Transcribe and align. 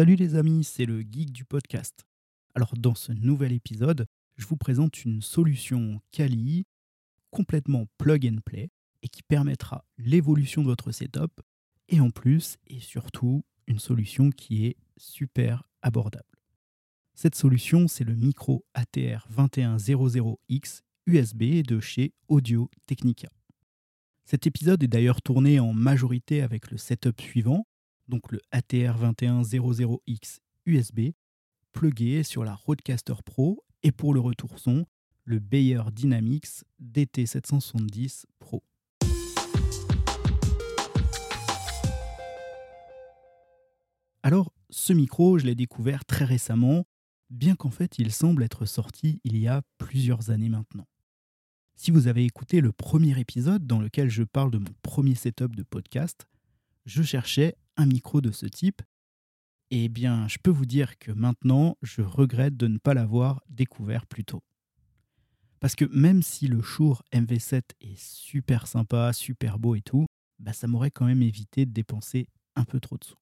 Salut 0.00 0.16
les 0.16 0.34
amis, 0.34 0.64
c'est 0.64 0.86
le 0.86 1.02
geek 1.02 1.30
du 1.30 1.44
podcast. 1.44 2.06
Alors 2.54 2.72
dans 2.74 2.94
ce 2.94 3.12
nouvel 3.12 3.52
épisode, 3.52 4.06
je 4.38 4.46
vous 4.46 4.56
présente 4.56 5.04
une 5.04 5.20
solution 5.20 6.00
Kali 6.10 6.64
complètement 7.30 7.84
plug 7.98 8.26
and 8.26 8.38
play 8.42 8.70
et 9.02 9.08
qui 9.08 9.22
permettra 9.22 9.84
l'évolution 9.98 10.62
de 10.62 10.68
votre 10.68 10.90
setup 10.90 11.42
et 11.90 12.00
en 12.00 12.08
plus 12.08 12.56
et 12.66 12.80
surtout 12.80 13.44
une 13.66 13.78
solution 13.78 14.30
qui 14.30 14.64
est 14.64 14.78
super 14.96 15.68
abordable. 15.82 16.24
Cette 17.12 17.34
solution, 17.34 17.86
c'est 17.86 18.04
le 18.04 18.14
micro 18.14 18.64
ATR 18.72 19.28
2100X 19.30 20.80
USB 21.08 21.62
de 21.62 21.78
chez 21.78 22.14
Audio 22.28 22.70
Technica. 22.86 23.28
Cet 24.24 24.46
épisode 24.46 24.82
est 24.82 24.88
d'ailleurs 24.88 25.20
tourné 25.20 25.60
en 25.60 25.74
majorité 25.74 26.40
avec 26.40 26.70
le 26.70 26.78
setup 26.78 27.20
suivant, 27.20 27.66
donc 28.10 28.30
le 28.32 28.40
ATR 28.50 28.98
2100X 28.98 30.40
USB, 30.66 31.12
plugué 31.72 32.22
sur 32.24 32.44
la 32.44 32.54
Rodecaster 32.54 33.14
Pro 33.24 33.64
et 33.82 33.92
pour 33.92 34.12
le 34.12 34.20
retour 34.20 34.58
son, 34.58 34.84
le 35.24 35.38
Bayer 35.38 35.80
Dynamics 35.92 36.64
DT770 36.82 38.24
Pro. 38.40 38.62
Alors, 44.22 44.52
ce 44.68 44.92
micro, 44.92 45.38
je 45.38 45.46
l'ai 45.46 45.54
découvert 45.54 46.04
très 46.04 46.24
récemment, 46.24 46.84
bien 47.30 47.54
qu'en 47.54 47.70
fait 47.70 47.98
il 47.98 48.12
semble 48.12 48.42
être 48.42 48.66
sorti 48.66 49.20
il 49.24 49.38
y 49.38 49.46
a 49.46 49.62
plusieurs 49.78 50.30
années 50.30 50.50
maintenant. 50.50 50.86
Si 51.76 51.90
vous 51.90 52.08
avez 52.08 52.24
écouté 52.24 52.60
le 52.60 52.72
premier 52.72 53.18
épisode 53.18 53.66
dans 53.66 53.80
lequel 53.80 54.10
je 54.10 54.24
parle 54.24 54.50
de 54.50 54.58
mon 54.58 54.74
premier 54.82 55.14
setup 55.14 55.56
de 55.56 55.62
podcast, 55.62 56.26
je 56.84 57.02
cherchais 57.02 57.56
un 57.80 57.86
micro 57.86 58.20
de 58.20 58.30
ce 58.30 58.46
type. 58.46 58.82
Eh 59.70 59.88
bien, 59.88 60.28
je 60.28 60.38
peux 60.42 60.50
vous 60.50 60.66
dire 60.66 60.98
que 60.98 61.12
maintenant, 61.12 61.76
je 61.82 62.02
regrette 62.02 62.56
de 62.56 62.66
ne 62.66 62.78
pas 62.78 62.94
l'avoir 62.94 63.42
découvert 63.48 64.06
plus 64.06 64.24
tôt. 64.24 64.42
Parce 65.60 65.74
que 65.74 65.84
même 65.86 66.22
si 66.22 66.46
le 66.46 66.62
Shure 66.62 67.02
MV7 67.12 67.62
est 67.80 67.98
super 67.98 68.66
sympa, 68.66 69.12
super 69.12 69.58
beau 69.58 69.74
et 69.74 69.82
tout, 69.82 70.06
bah 70.38 70.52
ça 70.52 70.66
m'aurait 70.66 70.90
quand 70.90 71.06
même 71.06 71.22
évité 71.22 71.66
de 71.66 71.72
dépenser 71.72 72.28
un 72.56 72.64
peu 72.64 72.80
trop 72.80 72.98
de 72.98 73.04
sous. 73.04 73.16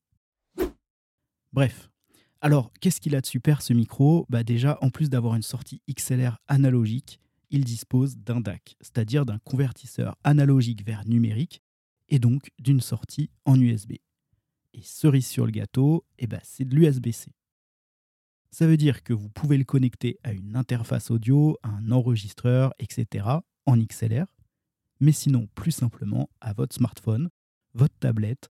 Bref. 1.52 1.90
Alors, 2.40 2.72
qu'est-ce 2.80 3.00
qu'il 3.00 3.16
a 3.16 3.20
de 3.20 3.26
super 3.26 3.62
ce 3.62 3.72
micro? 3.72 4.24
Bah 4.28 4.44
déjà, 4.44 4.78
en 4.80 4.90
plus 4.90 5.10
d'avoir 5.10 5.34
une 5.34 5.42
sortie 5.42 5.82
XLR 5.90 6.38
analogique, 6.46 7.18
il 7.50 7.64
dispose 7.64 8.16
d'un 8.16 8.40
DAC, 8.40 8.76
c'est-à-dire 8.80 9.26
d'un 9.26 9.38
convertisseur 9.38 10.16
analogique 10.22 10.84
vers 10.84 11.04
numérique, 11.06 11.62
et 12.08 12.18
donc 12.18 12.50
d'une 12.58 12.80
sortie 12.80 13.30
en 13.44 13.60
USB. 13.60 13.94
Et 14.74 14.82
cerise 14.82 15.26
sur 15.26 15.46
le 15.46 15.52
gâteau, 15.52 16.04
eh 16.18 16.26
ben, 16.26 16.40
c'est 16.44 16.64
de 16.64 16.74
l'USB-C. 16.74 17.32
Ça 18.50 18.66
veut 18.66 18.76
dire 18.76 19.02
que 19.02 19.12
vous 19.12 19.28
pouvez 19.28 19.58
le 19.58 19.64
connecter 19.64 20.18
à 20.22 20.32
une 20.32 20.56
interface 20.56 21.10
audio, 21.10 21.58
à 21.62 21.68
un 21.68 21.90
enregistreur, 21.90 22.72
etc. 22.78 23.26
en 23.66 23.76
XLR, 23.76 24.26
mais 25.00 25.12
sinon 25.12 25.48
plus 25.54 25.72
simplement 25.72 26.30
à 26.40 26.52
votre 26.52 26.74
smartphone, 26.74 27.28
votre 27.74 27.96
tablette 27.98 28.48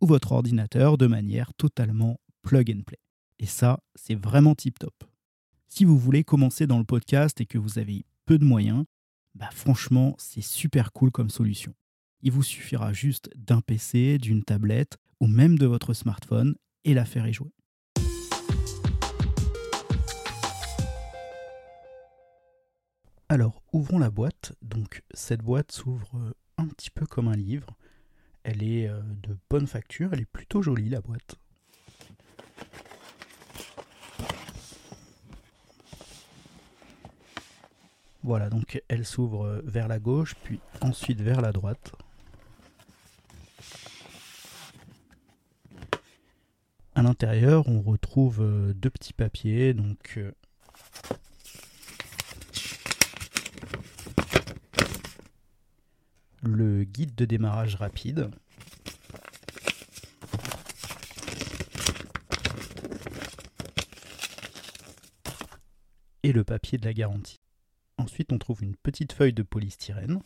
ou 0.00 0.06
votre 0.06 0.32
ordinateur 0.32 0.98
de 0.98 1.06
manière 1.06 1.54
totalement 1.54 2.20
plug 2.42 2.70
and 2.70 2.82
play. 2.82 2.98
Et 3.38 3.46
ça, 3.46 3.80
c'est 3.94 4.14
vraiment 4.14 4.54
tip 4.54 4.78
top. 4.78 5.04
Si 5.68 5.84
vous 5.84 5.98
voulez 5.98 6.24
commencer 6.24 6.66
dans 6.66 6.78
le 6.78 6.84
podcast 6.84 7.40
et 7.40 7.46
que 7.46 7.58
vous 7.58 7.78
avez 7.78 8.04
peu 8.26 8.38
de 8.38 8.44
moyens, 8.44 8.84
bah 9.34 9.50
franchement, 9.52 10.14
c'est 10.18 10.42
super 10.42 10.92
cool 10.92 11.10
comme 11.10 11.30
solution. 11.30 11.74
Il 12.22 12.32
vous 12.32 12.42
suffira 12.42 12.92
juste 12.92 13.30
d'un 13.36 13.60
PC, 13.60 14.18
d'une 14.18 14.42
tablette 14.42 14.98
ou 15.20 15.26
même 15.26 15.58
de 15.58 15.66
votre 15.66 15.94
smartphone 15.94 16.54
et 16.84 16.94
l'affaire 16.94 17.26
est 17.26 17.32
jouée. 17.32 17.52
Alors, 23.30 23.62
ouvrons 23.72 23.98
la 23.98 24.10
boîte. 24.10 24.54
Donc, 24.62 25.02
cette 25.12 25.42
boîte 25.42 25.70
s'ouvre 25.72 26.16
euh, 26.16 26.32
un 26.56 26.66
petit 26.66 26.90
peu 26.90 27.04
comme 27.04 27.28
un 27.28 27.36
livre. 27.36 27.76
Elle 28.42 28.62
est 28.62 28.88
euh, 28.88 29.02
de 29.22 29.36
bonne 29.50 29.66
facture, 29.66 30.10
elle 30.14 30.20
est 30.20 30.24
plutôt 30.24 30.62
jolie 30.62 30.88
la 30.88 31.02
boîte. 31.02 31.36
Voilà, 38.22 38.48
donc 38.50 38.82
elle 38.88 39.04
s'ouvre 39.04 39.44
euh, 39.44 39.62
vers 39.64 39.88
la 39.88 39.98
gauche, 39.98 40.34
puis 40.42 40.60
ensuite 40.80 41.20
vers 41.20 41.40
la 41.40 41.52
droite. 41.52 41.92
À 46.98 47.02
l'intérieur, 47.02 47.68
on 47.68 47.80
retrouve 47.80 48.40
euh, 48.40 48.74
deux 48.74 48.90
petits 48.90 49.12
papiers, 49.12 49.72
donc 49.72 50.14
euh, 50.16 50.32
le 56.42 56.82
guide 56.82 57.14
de 57.14 57.24
démarrage 57.24 57.76
rapide. 57.76 58.32
Et 66.24 66.32
le 66.32 66.42
papier 66.42 66.78
de 66.78 66.84
la 66.84 66.92
garantie. 66.92 67.38
Ensuite, 67.98 68.32
on 68.32 68.38
trouve 68.38 68.64
une 68.64 68.74
petite 68.74 69.12
feuille 69.12 69.32
de 69.32 69.44
polystyrène. 69.44 70.18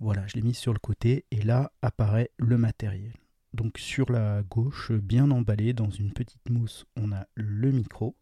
Voilà, 0.00 0.24
je 0.28 0.34
l'ai 0.34 0.42
mis 0.42 0.54
sur 0.54 0.72
le 0.72 0.78
côté 0.78 1.24
et 1.32 1.42
là 1.42 1.72
apparaît 1.82 2.30
le 2.38 2.56
matériel. 2.56 3.14
Donc 3.52 3.78
sur 3.78 4.12
la 4.12 4.42
gauche, 4.42 4.92
bien 4.92 5.30
emballé 5.32 5.72
dans 5.72 5.90
une 5.90 6.12
petite 6.12 6.48
mousse, 6.48 6.86
on 6.96 7.10
a 7.10 7.26
le 7.34 7.72
micro. 7.72 8.14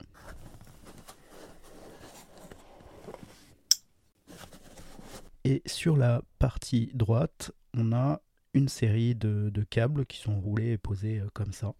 Et 5.45 5.63
sur 5.67 5.97
la 5.97 6.23
partie 6.39 6.91
droite, 6.95 7.53
on 7.75 7.93
a 7.93 8.23
une 8.55 8.69
série 8.69 9.15
de, 9.15 9.51
câbles 9.69 10.07
qui 10.07 10.17
sont 10.19 10.41
roulés 10.41 10.73
et 10.73 10.79
posés 10.79 11.21
euh, 11.21 11.29
comme 11.35 11.53
ça. 11.53 11.75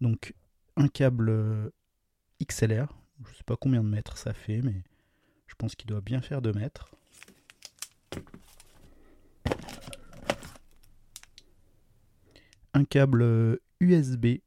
Donc 0.00 0.34
un 0.76 0.88
câble 0.88 1.28
euh, 1.30 1.70
XLR, 2.44 2.92
je 3.24 3.30
ne 3.30 3.34
sais 3.36 3.44
pas 3.46 3.56
combien 3.56 3.84
de 3.84 3.88
mètres 3.88 4.18
ça 4.18 4.34
fait, 4.34 4.62
mais 4.62 4.82
je 5.52 5.56
pense 5.58 5.74
qu'il 5.74 5.86
doit 5.86 6.00
bien 6.00 6.22
faire 6.22 6.40
2 6.40 6.54
mètres. 6.54 6.96
Un 12.72 12.86
câble 12.86 13.60
USB 13.78 14.38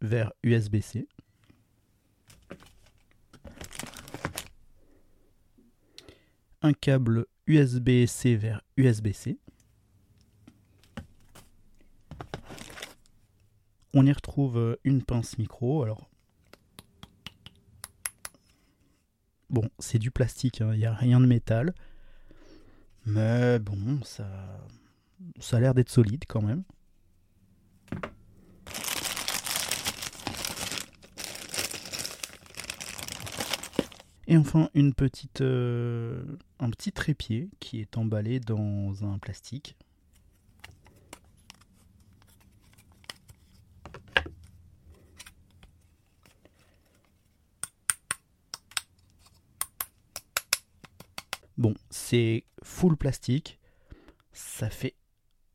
vers 0.00 0.32
USB-C. 0.42 1.06
Un 6.62 6.72
câble 6.72 7.26
USB-C 7.46 8.36
vers 8.36 8.62
USB-C. 8.78 9.38
On 13.92 14.06
y 14.06 14.12
retrouve 14.12 14.78
une 14.84 15.02
pince 15.02 15.36
micro. 15.36 15.82
Alors, 15.82 16.09
Bon, 19.50 19.68
c'est 19.80 19.98
du 19.98 20.12
plastique, 20.12 20.60
il 20.60 20.62
hein, 20.62 20.76
n'y 20.76 20.86
a 20.86 20.94
rien 20.94 21.20
de 21.20 21.26
métal. 21.26 21.74
Mais 23.06 23.58
bon, 23.58 24.00
ça, 24.04 24.26
ça 25.40 25.56
a 25.56 25.60
l'air 25.60 25.74
d'être 25.74 25.90
solide 25.90 26.24
quand 26.28 26.42
même. 26.42 26.62
Et 34.28 34.36
enfin, 34.36 34.70
une 34.74 34.94
petite, 34.94 35.40
euh, 35.40 36.22
un 36.60 36.70
petit 36.70 36.92
trépied 36.92 37.50
qui 37.58 37.80
est 37.80 37.96
emballé 37.98 38.38
dans 38.38 39.04
un 39.04 39.18
plastique. 39.18 39.76
Bon, 51.60 51.74
c'est 52.10 52.42
full 52.64 52.96
plastique. 52.96 53.60
Ça 54.32 54.68
fait 54.68 54.94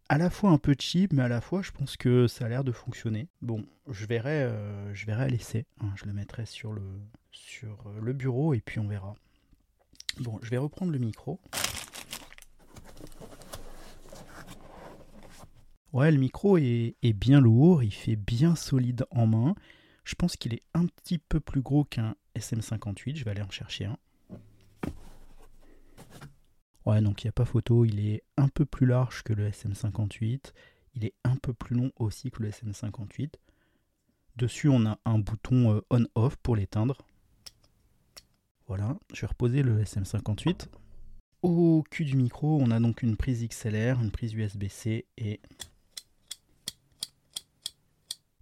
à 0.07 0.17
la 0.17 0.29
fois 0.29 0.51
un 0.51 0.57
peu 0.57 0.73
cheap, 0.79 1.11
mais 1.11 1.23
à 1.23 1.27
la 1.27 1.41
fois 1.41 1.61
je 1.61 1.71
pense 1.71 1.97
que 1.97 2.27
ça 2.27 2.45
a 2.45 2.49
l'air 2.49 2.63
de 2.63 2.71
fonctionner. 2.71 3.27
Bon, 3.41 3.65
je 3.89 4.05
verrai, 4.05 4.43
euh, 4.43 4.93
je 4.93 5.05
verrai 5.05 5.25
à 5.25 5.27
l'essai. 5.27 5.65
Hein. 5.81 5.89
je 5.97 6.05
le 6.05 6.13
mettrai 6.13 6.45
sur 6.45 6.71
euh, 6.71 7.99
le 8.01 8.13
bureau 8.13 8.53
et 8.53 8.61
puis 8.61 8.79
on 8.79 8.87
verra. 8.87 9.15
Bon, 10.21 10.39
je 10.41 10.49
vais 10.49 10.57
reprendre 10.57 10.93
le 10.93 10.97
micro. 10.97 11.41
Ouais, 15.91 16.09
le 16.09 16.17
micro 16.17 16.57
est, 16.57 16.95
est, 17.03 17.13
bien 17.13 17.41
lourd, 17.41 17.83
il 17.83 17.93
fait 17.93 18.15
bien 18.15 18.55
solide 18.55 19.05
en 19.11 19.27
main. 19.27 19.55
Je 20.05 20.15
pense 20.15 20.37
qu'il 20.37 20.53
est 20.53 20.63
un 20.73 20.85
petit 20.85 21.17
peu 21.17 21.41
plus 21.41 21.61
gros 21.61 21.83
qu'un 21.83 22.15
SM58, 22.37 23.17
je 23.17 23.25
vais 23.25 23.31
aller 23.31 23.41
en 23.41 23.51
chercher 23.51 23.85
un. 23.85 23.97
Ouais, 26.85 27.01
donc 27.01 27.23
il 27.23 27.27
n'y 27.27 27.29
a 27.29 27.33
pas 27.33 27.45
photo, 27.45 27.83
il 27.83 27.99
est 27.99 28.23
un 28.37 28.47
peu 28.47 28.65
plus 28.65 28.85
large 28.85 29.23
que 29.23 29.33
le 29.33 29.49
SM58, 29.49 30.53
il 30.93 31.05
est 31.05 31.15
un 31.23 31.35
peu 31.35 31.53
plus 31.53 31.75
long 31.75 31.91
aussi 31.97 32.29
que 32.29 32.43
le 32.43 32.49
SM58. 32.49 33.33
Dessus, 34.35 34.69
on 34.69 34.85
a 34.85 34.99
un 35.05 35.17
bouton 35.17 35.75
euh, 35.75 35.81
on-off 35.89 36.35
pour 36.37 36.55
l'éteindre. 36.55 36.97
Voilà, 38.67 38.97
je 39.13 39.21
vais 39.21 39.27
reposer 39.27 39.63
le 39.63 39.81
SM58. 39.83 40.67
Au 41.41 41.83
cul 41.89 42.05
du 42.05 42.17
micro, 42.17 42.59
on 42.59 42.71
a 42.71 42.79
donc 42.79 43.01
une 43.03 43.15
prise 43.15 43.47
XLR, 43.47 44.01
une 44.01 44.11
prise 44.11 44.33
USB-C 44.33 45.05
et, 45.17 45.39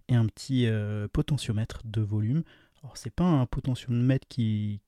et 0.08 0.14
un 0.14 0.26
petit 0.26 0.66
euh, 0.66 1.06
potentiomètre 1.08 1.80
de 1.84 2.00
volume. 2.00 2.42
Alors 2.82 2.96
c'est 2.96 3.14
pas 3.14 3.24
un 3.24 3.46
potentiomètre 3.46 4.26
qui, 4.28 4.80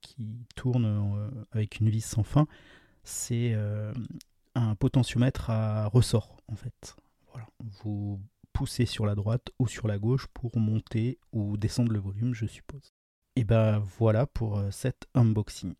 tourne 0.55 0.85
euh, 0.87 1.44
avec 1.52 1.81
une 1.81 1.88
vis 1.88 2.05
sans 2.05 2.23
fin, 2.23 2.47
c'est 3.06 3.53
euh, 3.55 3.93
un 4.55 4.75
potentiomètre 4.75 5.50
à 5.50 5.87
ressort 5.87 6.37
en 6.49 6.56
fait. 6.56 6.97
Vous 7.82 8.20
poussez 8.53 8.87
sur 8.87 9.06
la 9.06 9.14
droite 9.14 9.50
ou 9.58 9.67
sur 9.67 9.88
la 9.88 9.99
gauche 9.99 10.26
pour 10.29 10.56
monter 10.58 11.19
ou 11.32 11.56
descendre 11.56 11.93
le 11.93 11.99
volume, 11.99 12.35
je 12.35 12.47
suppose. 12.47 12.93
Et 13.37 13.44
ben 13.44 13.79
voilà 13.99 14.26
pour 14.26 14.61
cet 14.70 15.06
unboxing. 15.14 15.75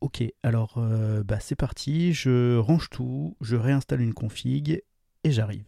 Ok, 0.00 0.22
alors 0.42 0.74
euh, 0.76 1.22
bah, 1.24 1.40
c'est 1.40 1.56
parti, 1.56 2.12
je 2.12 2.58
range 2.58 2.90
tout, 2.90 3.36
je 3.40 3.56
réinstalle 3.56 4.02
une 4.02 4.12
config 4.12 4.82
et 5.24 5.30
j'arrive. 5.30 5.64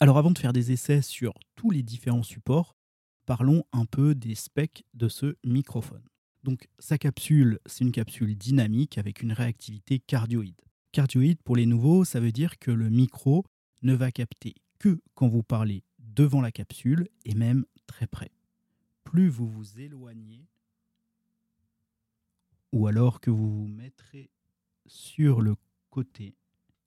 Alors 0.00 0.16
avant 0.16 0.30
de 0.30 0.38
faire 0.38 0.52
des 0.52 0.72
essais 0.72 1.02
sur 1.02 1.34
tous 1.54 1.70
les 1.70 1.82
différents 1.82 2.22
supports, 2.22 2.77
parlons 3.28 3.62
un 3.72 3.84
peu 3.84 4.14
des 4.14 4.34
specs 4.34 4.86
de 4.94 5.08
ce 5.08 5.36
microphone. 5.44 6.02
Donc 6.44 6.66
sa 6.78 6.96
capsule, 6.96 7.58
c'est 7.66 7.84
une 7.84 7.92
capsule 7.92 8.34
dynamique 8.38 8.96
avec 8.96 9.20
une 9.20 9.32
réactivité 9.32 9.98
cardioïde. 9.98 10.62
Cardioïde 10.92 11.42
pour 11.42 11.54
les 11.54 11.66
nouveaux, 11.66 12.06
ça 12.06 12.20
veut 12.20 12.32
dire 12.32 12.58
que 12.58 12.70
le 12.70 12.88
micro 12.88 13.44
ne 13.82 13.94
va 13.94 14.10
capter 14.10 14.54
que 14.78 15.02
quand 15.14 15.28
vous 15.28 15.42
parlez 15.42 15.84
devant 15.98 16.40
la 16.40 16.50
capsule 16.50 17.06
et 17.26 17.34
même 17.34 17.66
très 17.86 18.06
près 18.06 18.32
plus 19.04 19.30
vous 19.30 19.48
vous 19.48 19.80
éloignez, 19.80 20.46
ou 22.72 22.86
alors 22.86 23.20
que 23.20 23.30
vous 23.30 23.50
vous 23.50 23.66
mettrez 23.66 24.30
sur 24.86 25.40
le 25.40 25.56
côté, 25.88 26.34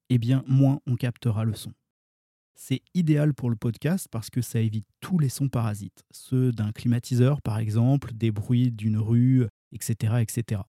eh 0.09 0.19
bien 0.19 0.43
moins 0.45 0.81
on 0.85 0.95
captera 0.95 1.45
le 1.45 1.55
son. 1.55 1.73
C'est 2.56 2.81
idéal 2.94 3.33
pour 3.33 3.50
le 3.50 3.56
podcast 3.56 4.07
parce 4.12 4.30
que 4.30 4.42
ça 4.42 4.59
évite 4.59 4.88
tous 5.00 5.18
les 5.18 5.30
sons 5.30 5.50
parasites, 5.50 6.03
ceux 6.12 6.51
d'un 6.51 6.71
climatiseur 6.71 7.42
par 7.42 7.57
exemple, 7.57 8.13
des 8.13 8.31
bruits 8.31 8.71
d'une 8.71 8.98
rue, 8.98 9.48
etc., 9.71 10.15
etc. 10.21 10.62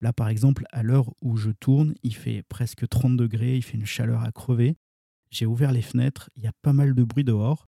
Là 0.00 0.12
par 0.12 0.28
exemple, 0.28 0.64
à 0.72 0.82
l'heure 0.82 1.12
où 1.20 1.36
je 1.36 1.50
tourne, 1.50 1.94
il 2.02 2.14
fait 2.14 2.42
presque 2.48 2.88
30 2.88 3.16
degrés, 3.16 3.56
il 3.56 3.62
fait 3.62 3.76
une 3.76 3.86
chaleur 3.86 4.22
à 4.22 4.32
crever. 4.32 4.76
J'ai 5.30 5.46
ouvert 5.46 5.72
les 5.72 5.82
fenêtres, 5.82 6.30
il 6.36 6.42
y 6.42 6.46
a 6.46 6.52
pas 6.62 6.72
mal 6.72 6.94
de 6.94 7.02
bruit 7.04 7.24
dehors. 7.24 7.66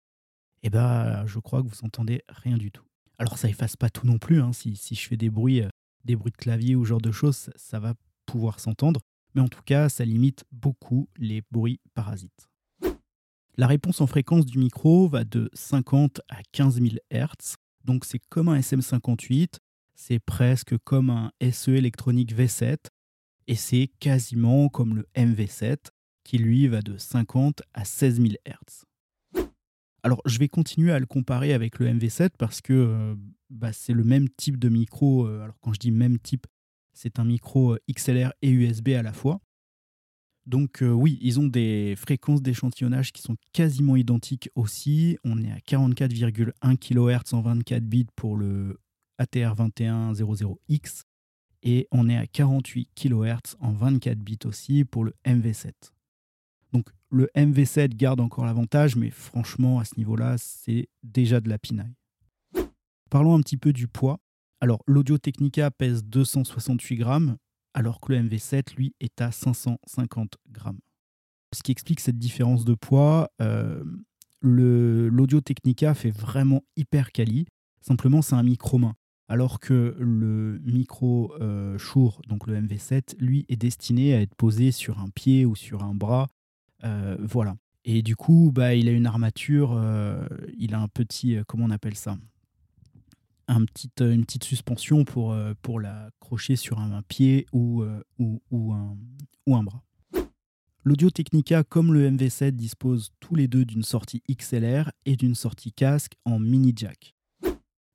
Et 0.64 0.68
eh 0.68 0.70
bien, 0.70 1.26
je 1.26 1.40
crois 1.40 1.64
que 1.64 1.68
vous 1.68 1.84
entendez 1.84 2.22
rien 2.30 2.56
du 2.56 2.72
tout. 2.72 2.86
Alors 3.18 3.38
ça 3.38 3.50
efface 3.50 3.76
pas 3.76 3.90
tout 3.90 4.08
non 4.08 4.18
plus. 4.18 4.42
Hein. 4.42 4.52
Si, 4.54 4.76
je 4.76 5.08
fais 5.08 5.18
des 5.18 5.30
bruits, 5.30 5.62
euh, 5.62 5.70
des 6.06 6.16
bruits 6.16 6.32
de 6.32 6.38
clavier 6.38 6.76
ou 6.76 6.84
ce 6.84 6.90
genre 6.90 7.02
de 7.02 7.12
choses, 7.12 7.50
ça 7.56 7.80
va 7.80 7.94
pouvoir 8.26 8.60
s'entendre. 8.60 9.00
Mais 9.36 9.42
en 9.42 9.48
tout 9.48 9.62
cas, 9.64 9.90
ça 9.90 10.06
limite 10.06 10.44
beaucoup 10.52 11.08
les 11.18 11.42
bruits 11.52 11.80
parasites. 11.94 12.51
La 13.58 13.68
réponse 13.68 14.02
en 14.02 14.08
fréquence 14.08 14.46
du 14.46 14.58
micro 14.58 15.08
va 15.08 15.24
de 15.24 15.50
50 15.54 16.22
à 16.30 16.42
15 16.52 16.82
000 16.82 16.96
Hz. 17.12 17.56
Donc 17.84 18.06
c'est 18.06 18.22
comme 18.30 18.50
un 18.50 18.60
SM58, 18.60 19.56
c'est 19.96 20.20
presque 20.20 20.78
comme 20.84 21.10
un 21.10 21.32
SE 21.52 21.72
électronique 21.72 22.36
V7 22.36 22.78
et 23.48 23.56
c'est 23.56 23.90
quasiment 24.00 24.70
comme 24.70 24.96
le 24.96 25.08
MV7 25.16 25.78
qui 26.24 26.38
lui 26.38 26.68
va 26.68 26.82
de 26.82 26.98
50 26.98 27.62
à 27.74 27.84
16 27.84 28.22
000 28.22 28.30
Hz. 28.46 28.86
Alors, 30.04 30.22
je 30.26 30.40
vais 30.40 30.48
continuer 30.48 30.92
à 30.92 31.00
le 31.00 31.06
comparer 31.06 31.54
avec 31.54 31.78
le 31.78 31.88
MV7 31.88 32.32
parce 32.38 32.62
que 32.62 32.74
euh, 32.74 33.16
bah, 33.50 33.72
c'est 33.72 33.94
le 33.94 34.04
même 34.04 34.30
type 34.30 34.58
de 34.58 34.70
micro. 34.70 35.28
Euh, 35.28 35.44
alors, 35.44 35.56
quand 35.62 35.74
je 35.74 35.80
dis 35.80 35.92
même 35.92 36.18
type, 36.18 36.48
c'est 36.94 37.20
un 37.20 37.24
micro 37.24 37.74
euh, 37.74 37.80
XLR 37.92 38.32
et 38.42 38.50
USB 38.50 38.90
à 38.90 39.04
la 39.04 39.14
fois. 39.14 39.40
Donc, 40.46 40.80
oui, 40.82 41.20
ils 41.22 41.40
ont 41.40 41.48
des 41.48 41.96
fréquences 41.96 42.42
d'échantillonnage 42.42 43.14
qui 43.14 43.22
sont 43.22 43.38
quasiment 43.54 43.96
identiques 43.96 44.50
aussi. 44.56 45.18
On 45.24 45.42
est 45.44 45.52
à 45.52 45.60
44,1 45.60 46.78
kHz 46.78 47.34
en 47.34 47.42
24 47.42 47.84
bits 47.84 48.08
pour 48.16 48.38
le 48.38 48.80
ATR2100X 49.22 51.04
et 51.64 51.88
on 51.92 52.10
est 52.10 52.18
à 52.18 52.26
48 52.26 52.90
kHz 52.96 53.56
en 53.60 53.72
24 53.72 54.18
bits 54.18 54.40
aussi 54.46 54.84
pour 54.84 55.04
le 55.04 55.14
MV7. 55.26 55.72
Donc 56.74 56.88
le 57.10 57.30
MV7 57.36 57.90
garde 57.90 58.20
encore 58.20 58.46
l'avantage, 58.46 58.96
mais 58.96 59.10
franchement, 59.10 59.80
à 59.80 59.86
ce 59.86 59.96
niveau-là, 59.98 60.38
c'est 60.38 60.88
déjà 61.04 61.42
de 61.42 61.50
la 61.50 61.60
pinaille. 61.60 61.94
Parlons 63.10 63.36
un 63.36 63.42
petit 63.42 63.58
peu 63.58 63.74
du 63.74 63.88
poids. 63.88 64.20
Alors, 64.62 64.82
l'Audio 64.88 65.18
Technica 65.18 65.70
pèse 65.72 66.04
268 66.06 66.96
grammes, 66.96 67.38
alors 67.74 68.00
que 68.00 68.14
le 68.14 68.20
MV7, 68.20 68.76
lui, 68.76 68.94
est 69.00 69.22
à 69.22 69.32
550 69.32 70.38
grammes. 70.52 70.80
Ce 71.54 71.64
qui 71.64 71.72
explique 71.72 72.00
cette 72.00 72.18
différence 72.18 72.66
de 72.66 72.74
poids, 72.74 73.30
euh, 73.42 73.84
l'Audio 74.42 75.42
Technica 75.42 75.94
fait 75.94 76.12
vraiment 76.12 76.64
hyper 76.76 77.12
quali. 77.12 77.46
Simplement, 77.82 78.22
c'est 78.22 78.36
un 78.36 78.44
micro-main. 78.44 78.96
Alors 79.28 79.60
que 79.60 79.96
le 80.00 80.60
micro 80.64 81.34
euh, 81.40 81.78
Shure, 81.78 82.22
donc 82.28 82.48
le 82.48 82.60
MV7, 82.60 83.18
lui, 83.20 83.46
est 83.50 83.56
destiné 83.56 84.14
à 84.14 84.22
être 84.22 84.36
posé 84.36 84.72
sur 84.72 85.00
un 85.00 85.10
pied 85.10 85.46
ou 85.46 85.56
sur 85.56 85.84
un 85.84 85.94
bras 85.94 86.28
euh, 86.84 87.16
voilà. 87.22 87.56
Et 87.86 88.02
du 88.02 88.16
coup, 88.16 88.52
bah, 88.54 88.76
il 88.76 88.88
a 88.88 88.92
une 88.92 89.06
armature, 89.06 89.80
il 90.58 90.74
a 90.76 90.80
un 90.80 90.88
petit, 90.88 91.38
comment 91.48 91.66
on 91.66 91.72
appelle 91.72 91.96
ça? 91.96 92.18
Petit, 93.66 93.90
Une 94.00 94.26
petite 94.26 94.44
suspension 94.44 95.04
pour, 95.04 95.36
pour 95.62 95.80
l'accrocher 95.80 96.56
sur 96.56 96.80
un, 96.80 97.02
pied 97.02 97.46
ou, 97.52 97.84
ou, 98.18 98.42
ou, 98.52 98.74
un, 98.74 98.98
ou 99.46 99.56
un 99.56 99.64
bras. 99.64 99.84
L'Audio 100.84 101.12
Technica, 101.12 101.64
comme 101.64 101.94
le 101.94 102.10
MV7, 102.10 102.52
dispose 102.52 103.12
tous 103.20 103.36
les 103.36 103.48
deux 103.48 103.66
d'une 103.66 103.84
sortie 103.84 104.24
XLR 104.32 104.92
et 105.06 105.16
d'une 105.16 105.36
sortie 105.36 105.72
casque 105.72 106.14
en 106.26 106.40
mini 106.40 106.74
jack. 106.76 107.14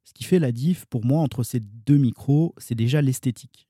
Ce 0.04 0.12
qui 0.14 0.22
fait 0.22 0.38
la 0.38 0.52
diff 0.52 0.86
pour 0.86 1.04
moi 1.04 1.20
entre 1.20 1.42
ces 1.42 1.58
deux 1.58 1.96
micros, 1.96 2.54
c'est 2.58 2.76
déjà 2.76 3.02
l'esthétique. 3.02 3.66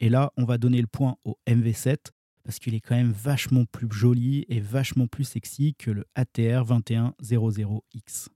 Et 0.00 0.08
là, 0.08 0.32
on 0.36 0.44
va 0.44 0.58
donner 0.58 0.80
le 0.80 0.88
point 0.88 1.16
au 1.24 1.38
MV7 1.46 1.96
parce 2.42 2.58
qu'il 2.58 2.74
est 2.74 2.80
quand 2.80 2.96
même 2.96 3.12
vachement 3.12 3.64
plus 3.66 3.88
joli 3.90 4.44
et 4.48 4.60
vachement 4.60 5.06
plus 5.06 5.24
sexy 5.24 5.74
que 5.76 5.92
le 5.92 6.04
ATR 6.16 6.64
2100X. 6.64 8.28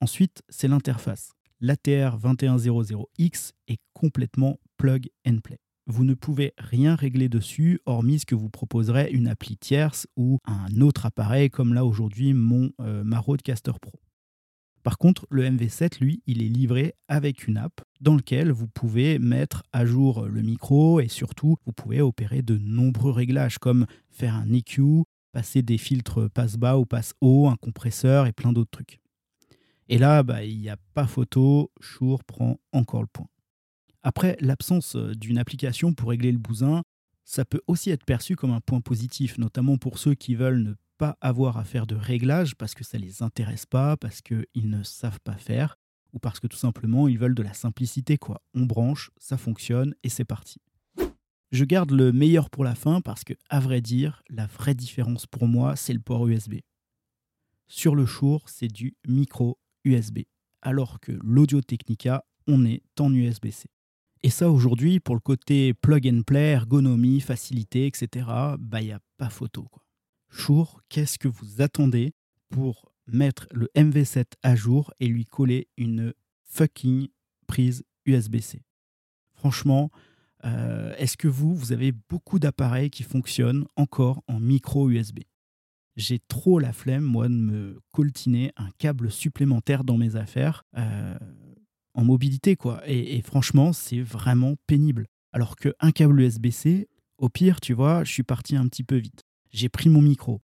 Ensuite, 0.00 0.42
c'est 0.48 0.68
l'interface. 0.68 1.32
L'ATR 1.64 2.18
2100X 2.18 3.52
est 3.68 3.78
complètement 3.92 4.58
plug 4.76 5.08
and 5.24 5.36
play. 5.44 5.60
Vous 5.86 6.02
ne 6.02 6.14
pouvez 6.14 6.54
rien 6.58 6.96
régler 6.96 7.28
dessus, 7.28 7.78
hormis 7.86 8.18
ce 8.18 8.26
que 8.26 8.34
vous 8.34 8.50
proposerait 8.50 9.12
une 9.12 9.28
appli 9.28 9.56
tierce 9.56 10.08
ou 10.16 10.38
un 10.44 10.80
autre 10.80 11.06
appareil 11.06 11.50
comme 11.50 11.72
là 11.72 11.84
aujourd'hui 11.84 12.34
mon 12.34 12.72
euh, 12.80 13.04
Caster 13.44 13.70
Pro. 13.80 13.92
Par 14.82 14.98
contre, 14.98 15.24
le 15.30 15.44
MV7, 15.44 16.00
lui, 16.00 16.20
il 16.26 16.42
est 16.42 16.48
livré 16.48 16.94
avec 17.06 17.46
une 17.46 17.58
app 17.58 17.80
dans 18.00 18.16
laquelle 18.16 18.50
vous 18.50 18.66
pouvez 18.66 19.20
mettre 19.20 19.62
à 19.72 19.86
jour 19.86 20.26
le 20.26 20.42
micro 20.42 20.98
et 20.98 21.06
surtout, 21.06 21.58
vous 21.64 21.72
pouvez 21.72 22.00
opérer 22.00 22.42
de 22.42 22.58
nombreux 22.58 23.12
réglages 23.12 23.58
comme 23.58 23.86
faire 24.10 24.34
un 24.34 24.52
EQ, 24.52 25.04
passer 25.30 25.62
des 25.62 25.78
filtres 25.78 26.28
passe 26.28 26.56
bas 26.56 26.76
ou 26.76 26.86
passe 26.86 27.14
haut, 27.20 27.46
un 27.46 27.56
compresseur 27.56 28.26
et 28.26 28.32
plein 28.32 28.52
d'autres 28.52 28.72
trucs. 28.72 29.01
Et 29.88 29.98
là, 29.98 30.22
bah, 30.22 30.44
il 30.44 30.58
n'y 30.58 30.70
a 30.70 30.76
pas 30.94 31.06
photo, 31.06 31.70
Shure 31.80 32.24
prend 32.24 32.58
encore 32.72 33.02
le 33.02 33.08
point. 33.08 33.28
Après, 34.02 34.36
l'absence 34.40 34.96
d'une 34.96 35.38
application 35.38 35.94
pour 35.94 36.10
régler 36.10 36.32
le 36.32 36.38
bousin, 36.38 36.82
ça 37.24 37.44
peut 37.44 37.60
aussi 37.66 37.90
être 37.90 38.04
perçu 38.04 38.36
comme 38.36 38.50
un 38.50 38.60
point 38.60 38.80
positif, 38.80 39.38
notamment 39.38 39.78
pour 39.78 39.98
ceux 39.98 40.14
qui 40.14 40.34
veulent 40.34 40.62
ne 40.62 40.74
pas 40.98 41.16
avoir 41.20 41.56
à 41.56 41.64
faire 41.64 41.86
de 41.86 41.94
réglages 41.94 42.54
parce 42.56 42.74
que 42.74 42.84
ça 42.84 42.98
ne 42.98 43.04
les 43.04 43.22
intéresse 43.22 43.66
pas, 43.66 43.96
parce 43.96 44.20
qu'ils 44.20 44.46
ne 44.56 44.82
savent 44.82 45.20
pas 45.20 45.36
faire, 45.36 45.78
ou 46.12 46.18
parce 46.18 46.40
que 46.40 46.46
tout 46.46 46.56
simplement 46.56 47.08
ils 47.08 47.18
veulent 47.18 47.34
de 47.34 47.42
la 47.42 47.54
simplicité. 47.54 48.18
quoi. 48.18 48.42
On 48.54 48.64
branche, 48.64 49.10
ça 49.18 49.36
fonctionne 49.36 49.94
et 50.02 50.08
c'est 50.08 50.24
parti. 50.24 50.60
Je 51.52 51.64
garde 51.64 51.90
le 51.90 52.12
meilleur 52.12 52.48
pour 52.48 52.64
la 52.64 52.74
fin 52.74 53.00
parce 53.02 53.24
que, 53.24 53.34
à 53.50 53.60
vrai 53.60 53.82
dire, 53.82 54.22
la 54.30 54.46
vraie 54.46 54.74
différence 54.74 55.26
pour 55.26 55.46
moi, 55.46 55.76
c'est 55.76 55.92
le 55.92 56.00
port 56.00 56.26
USB. 56.26 56.54
Sur 57.66 57.94
le 57.94 58.06
Shure, 58.06 58.48
c'est 58.48 58.68
du 58.68 58.96
micro 59.06 59.58
USB, 59.84 60.20
alors 60.60 61.00
que 61.00 61.12
l'Audio 61.22 61.60
Technica, 61.60 62.24
on 62.46 62.64
est 62.64 62.82
en 62.98 63.12
USB-C. 63.12 63.68
Et 64.24 64.30
ça, 64.30 64.50
aujourd'hui, 64.50 65.00
pour 65.00 65.14
le 65.16 65.20
côté 65.20 65.74
plug 65.74 66.06
and 66.06 66.22
play, 66.22 66.52
ergonomie, 66.52 67.20
facilité, 67.20 67.86
etc., 67.86 68.26
bah, 68.58 68.80
il 68.80 68.86
n'y 68.86 68.92
a 68.92 69.00
pas 69.18 69.30
photo. 69.30 69.62
Quoi 69.64 69.82
qu'est-ce 70.88 71.18
que 71.18 71.28
vous 71.28 71.60
attendez 71.60 72.14
pour 72.48 72.92
mettre 73.06 73.46
le 73.52 73.68
MV7 73.76 74.24
à 74.42 74.54
jour 74.54 74.92
et 75.00 75.06
lui 75.06 75.24
coller 75.24 75.68
une 75.76 76.14
fucking 76.44 77.08
prise 77.46 77.84
USB-C. 78.06 78.62
Franchement, 79.34 79.90
euh, 80.44 80.94
est-ce 80.96 81.16
que 81.16 81.28
vous, 81.28 81.54
vous 81.54 81.72
avez 81.72 81.92
beaucoup 81.92 82.38
d'appareils 82.38 82.90
qui 82.90 83.02
fonctionnent 83.02 83.66
encore 83.76 84.22
en 84.26 84.40
micro 84.40 84.88
USB 84.90 85.20
J'ai 85.96 86.18
trop 86.20 86.58
la 86.58 86.72
flemme, 86.72 87.04
moi, 87.04 87.28
de 87.28 87.34
me 87.34 87.80
coltiner 87.92 88.52
un 88.56 88.70
câble 88.78 89.10
supplémentaire 89.10 89.84
dans 89.84 89.98
mes 89.98 90.16
affaires 90.16 90.64
euh, 90.78 91.18
en 91.94 92.04
mobilité, 92.04 92.56
quoi. 92.56 92.82
Et, 92.86 93.20
franchement, 93.20 93.72
c'est 93.72 94.00
vraiment 94.00 94.54
pénible. 94.66 95.06
Alors 95.32 95.56
qu'un 95.56 95.90
câble 95.92 96.20
USB-C, 96.20 96.88
au 97.18 97.28
pire, 97.28 97.60
tu 97.60 97.74
vois, 97.74 98.04
je 98.04 98.12
suis 98.12 98.22
parti 98.22 98.56
un 98.56 98.66
petit 98.68 98.84
peu 98.84 98.96
vite. 98.96 99.22
J'ai 99.50 99.68
pris 99.68 99.90
mon 99.90 100.00
micro. 100.00 100.40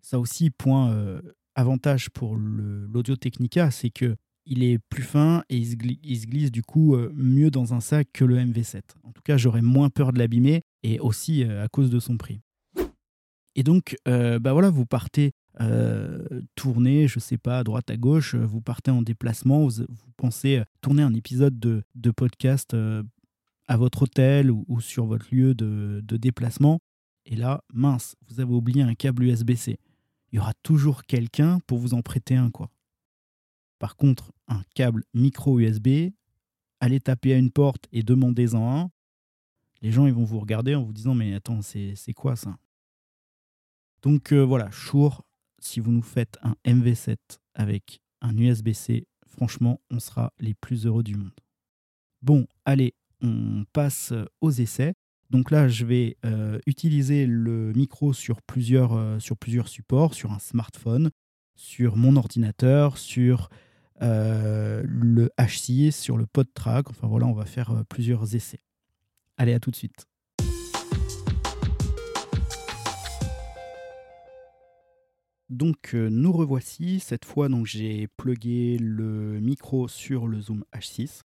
Ça 0.00 0.18
aussi, 0.18 0.50
point 0.50 0.90
euh, 0.92 1.20
avantage 1.54 2.08
pour 2.10 2.36
l'Audio 2.36 3.16
Technica, 3.16 3.70
c'est 3.70 3.90
que 3.90 4.16
il 4.50 4.62
est 4.62 4.78
plus 4.78 5.02
fin 5.02 5.42
et 5.50 5.58
il 5.58 5.66
se, 5.66 5.76
glisse, 5.76 6.50
du 6.50 6.62
coup 6.62 6.94
euh, 6.94 7.12
mieux 7.14 7.50
dans 7.50 7.74
un 7.74 7.80
sac 7.80 8.08
que 8.14 8.24
le 8.24 8.38
MV7. 8.38 8.80
En 9.02 9.12
tout 9.12 9.20
cas, 9.22 9.36
j'aurais 9.36 9.60
moins 9.60 9.90
peur 9.90 10.14
de 10.14 10.18
l'abîmer 10.18 10.62
et 10.82 10.98
aussi 11.00 11.44
à 11.44 11.68
cause 11.68 11.90
de 11.90 12.00
son 12.00 12.16
prix. 12.16 12.40
Et 13.54 13.62
donc, 13.62 13.96
bah 14.06 14.52
voilà, 14.52 14.70
vous 14.70 14.86
partez 14.86 15.32
tourner, 16.54 17.08
je 17.08 17.18
sais 17.18 17.38
pas, 17.38 17.58
à 17.58 17.64
droite, 17.64 17.90
à 17.90 17.96
gauche, 17.96 18.34
vous 18.34 18.60
partez 18.60 18.90
en 18.90 19.02
déplacement, 19.02 19.66
vous, 19.66 19.86
pensez 20.16 20.62
tourner 20.80 21.02
un 21.02 21.14
épisode 21.14 21.58
de, 21.58 21.82
de 21.94 22.10
podcast 22.10 22.74
à 23.68 23.76
votre 23.76 24.02
hôtel 24.02 24.50
ou, 24.50 24.80
sur 24.80 25.06
votre 25.06 25.32
lieu 25.32 25.54
de, 25.54 26.02
déplacement. 26.16 26.80
Et 27.26 27.36
là, 27.36 27.62
mince, 27.72 28.16
vous 28.26 28.40
avez 28.40 28.52
oublié 28.52 28.82
un 28.82 28.94
câble 28.94 29.24
USB-C. 29.24 29.78
Il 30.32 30.36
y 30.36 30.38
aura 30.38 30.54
toujours 30.62 31.04
quelqu'un 31.04 31.60
pour 31.66 31.78
vous 31.78 31.94
en 31.94 32.00
prêter 32.00 32.34
un, 32.34 32.50
quoi. 32.50 32.70
Par 33.78 33.96
contre, 33.96 34.32
un 34.48 34.62
câble 34.74 35.04
micro 35.14 35.60
USB, 35.60 36.10
allez 36.80 37.00
taper 37.00 37.34
à 37.34 37.38
une 37.38 37.50
porte 37.50 37.86
et 37.92 38.02
demandez-en 38.02 38.80
un. 38.80 38.90
Les 39.82 39.92
gens 39.92 40.06
ils 40.06 40.12
vont 40.12 40.24
vous 40.24 40.40
regarder 40.40 40.74
en 40.74 40.82
vous 40.82 40.92
disant 40.92 41.14
mais 41.14 41.34
attends, 41.34 41.60
c'est 41.62 42.14
quoi 42.16 42.34
ça? 42.34 42.58
Donc 44.02 44.32
euh, 44.32 44.44
voilà, 44.44 44.70
Shure, 44.70 45.24
si 45.58 45.80
vous 45.80 45.92
nous 45.92 46.02
faites 46.02 46.38
un 46.42 46.54
MV7 46.64 47.16
avec 47.54 48.00
un 48.20 48.36
USB-C, 48.36 49.06
franchement, 49.26 49.80
on 49.90 50.00
sera 50.00 50.32
les 50.40 50.54
plus 50.54 50.86
heureux 50.86 51.02
du 51.02 51.16
monde. 51.16 51.34
Bon, 52.22 52.46
allez, 52.64 52.94
on 53.22 53.64
passe 53.72 54.12
aux 54.40 54.50
essais. 54.50 54.94
Donc 55.30 55.50
là, 55.50 55.68
je 55.68 55.84
vais 55.84 56.16
euh, 56.24 56.58
utiliser 56.66 57.26
le 57.26 57.72
micro 57.74 58.12
sur 58.12 58.40
plusieurs, 58.42 58.94
euh, 58.94 59.18
supports, 59.66 60.14
sur 60.14 60.32
un 60.32 60.38
smartphone, 60.38 61.10
sur 61.54 61.96
mon 61.96 62.16
ordinateur, 62.16 62.96
sur 62.96 63.50
euh, 64.00 64.82
le 64.86 65.30
H6, 65.38 65.92
sur 65.92 66.16
le 66.16 66.26
PodTrack. 66.26 66.88
Enfin 66.88 67.06
voilà, 67.06 67.26
on 67.26 67.34
va 67.34 67.44
faire 67.44 67.84
plusieurs 67.88 68.34
essais. 68.34 68.60
Allez, 69.36 69.52
à 69.52 69.60
tout 69.60 69.70
de 69.70 69.76
suite. 69.76 70.06
Donc 75.48 75.94
nous 75.94 76.32
revoici. 76.32 77.00
Cette 77.00 77.24
fois, 77.24 77.48
donc 77.48 77.66
j'ai 77.66 78.08
plugué 78.16 78.78
le 78.78 79.40
micro 79.40 79.88
sur 79.88 80.26
le 80.26 80.40
Zoom 80.40 80.64
H6. 80.74 81.22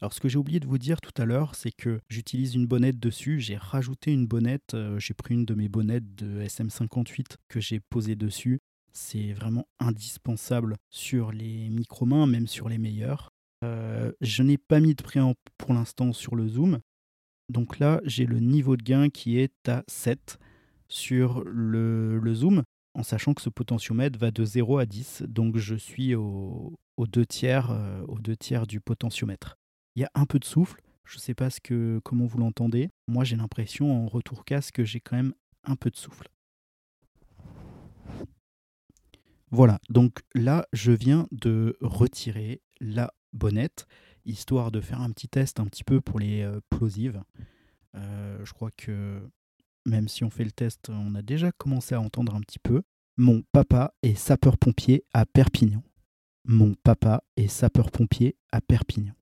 Alors 0.00 0.12
ce 0.12 0.20
que 0.20 0.28
j'ai 0.28 0.38
oublié 0.38 0.60
de 0.60 0.66
vous 0.66 0.78
dire 0.78 1.00
tout 1.00 1.12
à 1.20 1.24
l'heure, 1.24 1.54
c'est 1.54 1.70
que 1.70 2.00
j'utilise 2.08 2.54
une 2.54 2.66
bonnette 2.66 2.98
dessus, 2.98 3.40
j'ai 3.40 3.56
rajouté 3.56 4.12
une 4.12 4.26
bonnette, 4.26 4.74
euh, 4.74 4.98
j'ai 4.98 5.14
pris 5.14 5.34
une 5.34 5.44
de 5.44 5.54
mes 5.54 5.68
bonnettes 5.68 6.14
de 6.14 6.42
SM58 6.42 7.36
que 7.48 7.60
j'ai 7.60 7.80
posée 7.80 8.16
dessus. 8.16 8.60
C'est 8.92 9.32
vraiment 9.32 9.66
indispensable 9.78 10.76
sur 10.90 11.32
les 11.32 11.68
micro-mains, 11.68 12.26
même 12.26 12.46
sur 12.46 12.68
les 12.68 12.78
meilleurs. 12.78 13.30
Euh, 13.64 14.12
je 14.20 14.42
n'ai 14.42 14.58
pas 14.58 14.80
mis 14.80 14.94
de 14.94 15.02
préamp 15.02 15.34
pour 15.58 15.72
l'instant 15.72 16.12
sur 16.12 16.36
le 16.36 16.48
zoom. 16.48 16.80
Donc 17.48 17.78
là, 17.78 18.00
j'ai 18.04 18.26
le 18.26 18.40
niveau 18.40 18.76
de 18.76 18.82
gain 18.82 19.10
qui 19.10 19.38
est 19.38 19.68
à 19.68 19.84
7 19.88 20.38
sur 20.88 21.42
le, 21.44 22.20
zoom, 22.34 22.62
en 22.94 23.02
sachant 23.02 23.34
que 23.34 23.42
ce 23.42 23.50
potentiomètre 23.50 24.18
va 24.18 24.30
de 24.30 24.44
0 24.44 24.78
à 24.78 24.86
10. 24.86 25.24
Donc 25.28 25.56
je 25.56 25.74
suis 25.74 26.14
au, 26.14 26.78
deux 26.98 27.26
tiers, 27.26 27.70
euh, 27.70 28.02
aux 28.06 28.18
deux 28.18 28.36
tiers 28.36 28.66
du 28.66 28.80
potentiomètre. 28.80 29.56
Il 29.96 30.02
y 30.02 30.04
a 30.04 30.10
un 30.14 30.26
peu 30.26 30.38
de 30.38 30.44
souffle. 30.44 30.80
Je 31.04 31.16
ne 31.18 31.20
sais 31.20 31.34
pas 31.34 31.50
ce 31.50 31.60
que, 31.60 32.00
comment 32.02 32.24
vous 32.24 32.38
l'entendez. 32.38 32.90
Moi, 33.08 33.24
j'ai 33.24 33.36
l'impression 33.36 33.92
en 33.92 34.06
retour 34.06 34.44
casque 34.44 34.76
que 34.76 34.84
j'ai 34.84 35.00
quand 35.00 35.16
même 35.16 35.34
un 35.64 35.76
peu 35.76 35.90
de 35.90 35.96
souffle. 35.96 36.28
Voilà, 39.50 39.78
donc 39.88 40.20
là, 40.34 40.66
je 40.72 40.90
viens 40.90 41.28
de 41.30 41.76
retirer 41.80 42.60
la 42.80 43.12
bonnette, 43.32 43.86
histoire 44.24 44.72
de 44.72 44.80
faire 44.80 45.00
un 45.00 45.10
petit 45.10 45.28
test 45.28 45.60
un 45.60 45.66
petit 45.66 45.84
peu 45.84 46.00
pour 46.00 46.18
les 46.18 46.42
euh, 46.42 46.60
plosives. 46.70 47.22
Euh, 47.94 48.44
je 48.44 48.52
crois 48.52 48.70
que 48.76 49.20
même 49.86 50.08
si 50.08 50.24
on 50.24 50.30
fait 50.30 50.44
le 50.44 50.50
test, 50.50 50.88
on 50.88 51.14
a 51.14 51.22
déjà 51.22 51.52
commencé 51.52 51.94
à 51.94 52.00
entendre 52.00 52.34
un 52.34 52.40
petit 52.40 52.58
peu. 52.58 52.82
Mon 53.16 53.42
papa 53.52 53.94
est 54.02 54.14
sapeur-pompier 54.14 55.04
à 55.12 55.26
Perpignan. 55.26 55.82
Mon 56.44 56.74
papa 56.74 57.22
est 57.36 57.48
sapeur-pompier 57.48 58.36
à 58.50 58.60
Perpignan. 58.60 59.14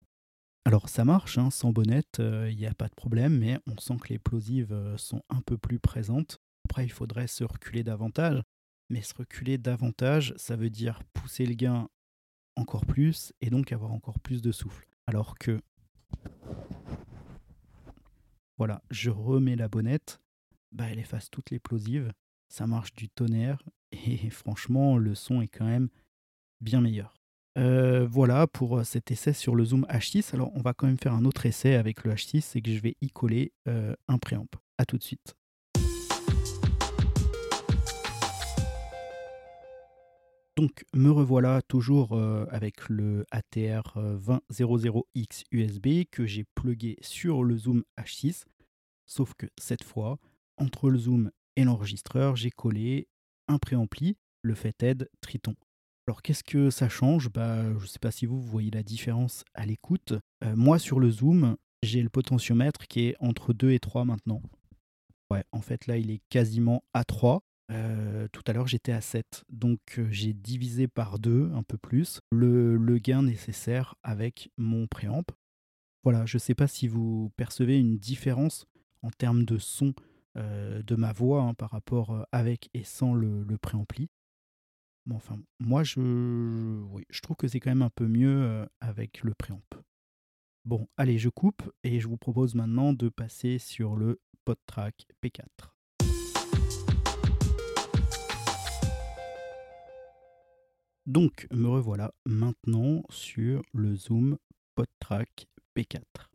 Alors 0.65 0.89
ça 0.89 1.05
marche, 1.05 1.39
hein, 1.39 1.51
sans 1.51 1.73
bonnette, 1.73 2.17
il 2.19 2.25
euh, 2.25 2.55
n'y 2.55 2.67
a 2.67 2.75
pas 2.75 2.89
de 2.89 2.95
problème, 2.95 3.39
mais 3.39 3.59
on 3.67 3.77
sent 3.79 3.97
que 4.01 4.09
les 4.09 4.19
plosives 4.19 4.73
euh, 4.73 4.97
sont 4.97 5.23
un 5.29 5.41
peu 5.41 5.59
plus 5.59 5.81
présentes. 5.81 6.39
Après, 6.65 6.85
il 6.85 6.93
faudrait 6.93 7.27
se 7.27 7.43
reculer 7.43 7.83
davantage, 7.83 8.41
mais 8.89 9.03
se 9.03 9.15
reculer 9.15 9.59
davantage, 9.59 10.35
ça 10.37 10.55
veut 10.55 10.71
dire 10.71 11.03
pousser 11.13 11.47
le 11.47 11.55
gain 11.55 11.89
encore 12.57 12.87
plus 12.87 13.33
et 13.41 13.51
donc 13.51 13.73
avoir 13.73 13.93
encore 13.93 14.21
plus 14.21 14.41
de 14.41 14.53
souffle. 14.53 14.87
Alors 15.07 15.37
que... 15.39 15.61
Voilà, 18.57 18.83
je 18.91 19.11
remets 19.11 19.57
la 19.57 19.69
bonnette, 19.69 20.21
bah, 20.73 20.87
elle 20.91 20.99
efface 20.99 21.31
toutes 21.31 21.51
les 21.51 21.59
plosives, 21.59 22.13
ça 22.49 22.67
marche 22.67 22.95
du 22.95 23.09
tonnerre, 23.09 23.63
et 23.93 24.31
franchement, 24.31 24.99
le 24.99 25.15
son 25.15 25.43
est 25.43 25.49
quand 25.49 25.67
même 25.67 25.89
bien 26.61 26.81
meilleur. 26.81 27.15
Euh, 27.59 28.07
voilà 28.11 28.47
pour 28.47 28.79
euh, 28.79 28.85
cet 28.85 29.11
essai 29.11 29.35
sur 29.35 29.55
le 29.55 29.65
zoom 29.65 29.85
H6. 29.91 30.35
Alors 30.35 30.51
on 30.55 30.63
va 30.63 30.73
quand 30.73 30.87
même 30.87 30.99
faire 30.99 31.13
un 31.13 31.27
autre 31.27 31.45
essai 31.45 31.75
avec 31.75 32.05
le 32.05 32.13
H6, 32.13 32.41
c'est 32.41 32.63
que 32.63 32.73
je 32.73 32.81
vais 32.81 32.97
y 33.03 33.11
coller 33.11 33.53
euh, 33.69 33.95
un 34.09 34.19
préamp. 34.19 34.49
A 34.79 34.87
tout 34.87 34.97
de 34.97 35.03
suite. 35.03 35.35
Donc 40.57 40.85
me 40.95 41.11
revoilà 41.11 41.61
toujours 41.63 42.19
avec 42.51 42.89
le 42.89 43.25
ATR 43.31 43.97
2000X 44.51 45.45
USB 45.51 46.05
que 46.11 46.27
j'ai 46.27 46.45
plugué 46.55 46.99
sur 47.01 47.43
le 47.43 47.57
zoom 47.57 47.85
H6. 47.99 48.45
Sauf 49.07 49.35
que 49.35 49.47
cette 49.59 49.83
fois, 49.83 50.19
entre 50.57 50.91
le 50.91 50.99
zoom 50.99 51.31
et 51.57 51.65
l'enregistreur, 51.65 52.37
j'ai 52.37 52.51
collé 52.51 53.09
un 53.49 53.59
préampli, 53.59 54.17
le 54.43 54.55
Fathead 54.55 55.09
Triton. 55.21 55.55
Alors 56.09 56.23
qu'est-ce 56.23 56.43
que 56.43 56.71
ça 56.71 56.89
change? 56.89 57.31
Bah, 57.31 57.63
Je 57.79 57.83
ne 57.83 57.87
sais 57.87 57.99
pas 57.99 58.11
si 58.11 58.27
vous, 58.27 58.41
voyez 58.41 58.71
la 58.71 58.83
différence 58.83 59.45
à 59.55 59.67
l'écoute. 59.67 60.15
Euh, 60.45 60.57
moi 60.57 60.79
sur 60.79 60.99
le 60.99 61.11
zoom, 61.11 61.57
j'ai 61.83 62.03
le 62.03 62.09
potentiomètre 62.09 62.87
qui 62.89 63.07
est 63.07 63.17
entre 63.21 63.53
2 63.53 63.71
et 63.71 63.79
3 63.79 64.05
maintenant. 64.05 64.43
Ouais, 65.31 65.45
en 65.53 65.61
fait 65.61 65.87
là 65.87 65.97
il 65.97 66.11
est 66.11 66.23
quasiment 66.29 66.83
à 66.93 67.05
3. 67.05 67.43
Euh, 67.71 68.27
tout 68.33 68.43
à 68.47 68.53
l'heure 68.53 68.67
j'étais 68.67 68.93
à 68.93 69.01
7. 69.01 69.45
Donc 69.49 69.79
euh, 69.99 70.09
j'ai 70.11 70.33
divisé 70.33 70.89
par 70.89 71.19
2 71.19 71.53
un 71.55 71.63
peu 71.63 71.79
plus 71.79 72.21
le, 72.33 72.99
gain 72.99 73.23
nécessaire 73.23 73.95
avec 74.03 74.51
mon 74.57 74.87
préamp. 74.89 75.25
Voilà, 76.03 76.27
je 76.27 76.37
ne 76.37 76.41
sais 76.41 76.55
pas 76.55 76.67
si 76.67 76.89
vous 76.89 77.31
percevez 77.37 77.79
une 77.79 77.97
différence 77.97 78.67
en 79.03 79.11
termes 79.11 79.45
de 79.45 79.59
son 79.59 79.95
de 80.37 80.97
ma 80.97 81.13
voix 81.13 81.43
hein, 81.43 81.55
par 81.55 81.71
rapport 81.71 82.27
avec 82.33 82.71
et 82.75 82.85
sans 82.85 83.15
le, 83.15 83.45
préampli 83.59 84.09
enfin, 85.11 85.39
moi, 85.59 85.83
je, 85.83 87.21
trouve 87.21 87.37
que 87.37 87.49
c'est 87.49 87.61
quand 87.61 87.71
même 87.71 87.83
un 87.83 87.91
peu 87.91 88.07
mieux 88.07 88.67
avec 88.81 89.23
le 89.23 89.35
préamp. 89.35 89.63
Bon, 90.65 90.89
allez, 90.97 91.19
je 91.19 91.29
coupe 91.29 91.73
et 91.83 91.99
je 91.99 92.07
vous 92.07 92.17
propose 92.17 92.55
maintenant 92.55 92.93
de 92.93 93.09
passer 93.09 93.59
sur 93.59 93.97
le 93.97 94.21
PodTrack 94.45 95.07
P4. 95.23 95.73
Donc, 101.07 101.49
me 101.51 101.67
revoilà 101.67 102.15
maintenant 102.25 103.03
sur 103.11 103.63
le 103.73 103.97
Zoom 103.97 104.39
PodTrack 104.77 105.49
P4. 105.77 106.32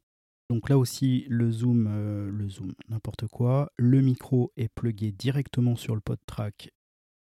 Donc 0.50 0.70
là 0.70 0.78
aussi, 0.78 1.26
le 1.28 1.52
zoom, 1.52 1.90
le 2.30 2.50
zoom, 2.50 2.74
n'importe 2.90 3.28
quoi. 3.28 3.70
Le 3.78 4.02
micro 4.02 4.52
est 4.56 4.70
plugué 4.70 5.12
directement 5.12 5.76
sur 5.76 5.94
le 5.94 6.02
PodTrack 6.02 6.70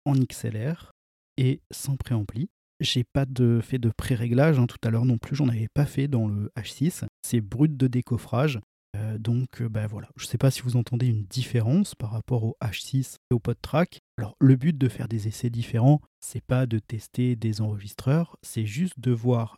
en 0.05 0.13
XLR 0.13 0.93
et 1.37 1.61
sans 1.71 1.97
préampli. 1.97 2.49
J'ai 2.79 3.03
pas 3.03 3.25
fait 3.61 3.79
de 3.79 3.91
pré-réglage, 3.95 4.59
hein, 4.59 4.67
tout 4.67 4.77
à 4.83 4.91
l'heure 4.91 5.05
non 5.05 5.17
plus, 5.17 5.35
j'en 5.35 5.49
avais 5.49 5.67
pas 5.73 5.85
fait 5.85 6.07
dans 6.07 6.27
le 6.27 6.51
H6. 6.55 7.05
C'est 7.21 7.41
brut 7.41 7.75
de 7.75 7.87
décoffrage. 7.87 8.59
Euh, 8.95 9.17
donc 9.17 9.61
ben 9.61 9.85
voilà, 9.87 10.09
je 10.15 10.25
sais 10.25 10.37
pas 10.37 10.49
si 10.49 10.61
vous 10.61 10.77
entendez 10.77 11.07
une 11.07 11.25
différence 11.25 11.93
par 11.93 12.11
rapport 12.11 12.43
au 12.43 12.55
H6 12.61 13.17
et 13.29 13.33
au 13.33 13.39
PodTrack. 13.39 13.99
Alors 14.17 14.35
le 14.39 14.55
but 14.55 14.77
de 14.77 14.87
faire 14.87 15.07
des 15.07 15.27
essais 15.27 15.49
différents, 15.49 16.01
c'est 16.19 16.43
pas 16.43 16.65
de 16.65 16.79
tester 16.79 17.35
des 17.35 17.61
enregistreurs, 17.61 18.37
c'est 18.41 18.65
juste 18.65 18.99
de 18.99 19.11
voir 19.11 19.57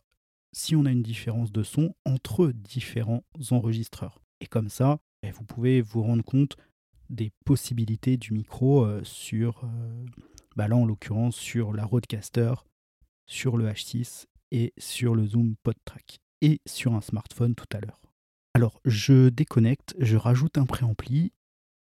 si 0.51 0.75
on 0.75 0.85
a 0.85 0.91
une 0.91 1.03
différence 1.03 1.51
de 1.51 1.63
son 1.63 1.95
entre 2.05 2.47
différents 2.47 3.23
enregistreurs. 3.51 4.19
Et 4.41 4.47
comme 4.47 4.69
ça, 4.69 4.99
eh, 5.23 5.31
vous 5.31 5.43
pouvez 5.43 5.81
vous 5.81 6.01
rendre 6.01 6.23
compte 6.23 6.57
des 7.09 7.31
possibilités 7.45 8.17
du 8.17 8.33
micro 8.33 8.85
euh, 8.85 9.03
sur, 9.03 9.63
euh, 9.63 10.05
bah 10.55 10.67
là 10.67 10.75
en 10.75 10.85
l'occurrence, 10.85 11.35
sur 11.35 11.73
la 11.73 11.85
Rodecaster, 11.85 12.53
sur 13.27 13.57
le 13.57 13.67
H6 13.67 14.25
et 14.51 14.73
sur 14.77 15.15
le 15.15 15.25
Zoom 15.25 15.55
PodTrack 15.63 16.19
et 16.41 16.61
sur 16.65 16.93
un 16.93 17.01
smartphone 17.01 17.55
tout 17.55 17.67
à 17.73 17.79
l'heure. 17.79 18.01
Alors 18.53 18.79
je 18.85 19.29
déconnecte, 19.29 19.95
je 19.99 20.17
rajoute 20.17 20.57
un 20.57 20.65
préampli 20.65 21.31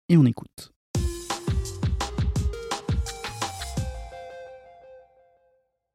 et 0.09 0.17
on 0.17 0.25
écoute. 0.25 0.71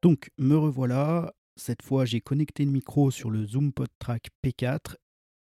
Donc 0.02 0.30
me 0.37 0.56
revoilà, 0.56 1.32
cette 1.56 1.82
fois 1.82 2.04
j'ai 2.04 2.20
connecté 2.20 2.64
le 2.64 2.70
micro 2.70 3.11
sur 3.11 3.30
le 3.30 3.46
Zoom 3.46 3.73
PodTrack 3.73 4.28
P4 4.44 4.96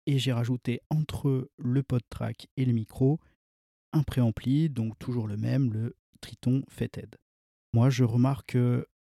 et 0.07 0.17
j'ai 0.19 0.33
rajouté 0.33 0.81
entre 0.89 1.49
le 1.57 1.83
PodTrack 1.83 2.47
et 2.57 2.65
le 2.65 2.73
micro 2.73 3.19
un 3.93 4.03
préampli, 4.03 4.69
donc 4.69 4.97
toujours 4.99 5.27
le 5.27 5.37
même, 5.37 5.73
le 5.73 5.95
Triton 6.21 6.63
Feted. 6.69 7.17
Moi 7.73 7.89
je 7.89 8.03
remarque 8.03 8.57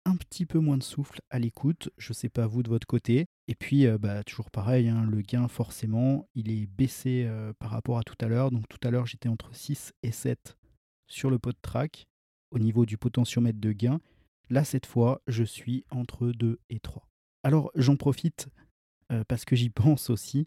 un 0.04 0.16
petit 0.16 0.47
peu 0.47 0.59
moins 0.59 0.78
de 0.78 0.82
souffle 0.82 1.20
à 1.30 1.38
l'écoute, 1.38 1.90
je 1.99 2.12
sais 2.12 2.28
pas 2.28 2.47
vous 2.47 2.62
de 2.62 2.68
votre 2.68 2.87
côté. 2.87 3.26
Et 3.49 3.54
puis 3.54 3.87
euh, 3.87 3.99
bah, 3.99 4.25
toujours 4.25 4.50
pareil, 4.50 4.88
hein, 4.88 5.04
le 5.04 5.20
gain 5.20 5.49
forcément 5.49 6.28
il 6.35 6.50
est 6.50 6.66
baissé 6.66 7.25
euh, 7.26 7.52
par 7.59 7.70
rapport 7.70 7.99
à 7.99 8.02
tout 8.02 8.16
à 8.20 8.28
l'heure. 8.28 8.50
Donc 8.50 8.66
tout 8.68 8.78
à 8.87 8.90
l'heure 8.90 9.06
j'étais 9.06 9.28
entre 9.28 9.54
6 9.54 9.92
et 10.02 10.12
7 10.12 10.56
sur 11.06 11.30
le 11.30 11.38
PodTrack 11.38 12.06
au 12.50 12.59
niveau 12.59 12.87
du 12.87 12.97
potentiomètre 12.97 13.61
de 13.61 13.73
gain. 13.73 14.00
Là, 14.50 14.64
cette 14.64 14.87
fois, 14.87 15.23
je 15.28 15.45
suis 15.45 15.85
entre 15.90 16.28
2 16.33 16.59
et 16.71 16.80
3. 16.80 17.09
Alors, 17.45 17.71
j'en 17.76 17.97
profite 17.97 18.49
euh, 19.12 19.25
parce 19.28 19.45
que 19.45 19.57
j'y 19.57 19.71
pense 19.71 20.11
aussi. 20.11 20.47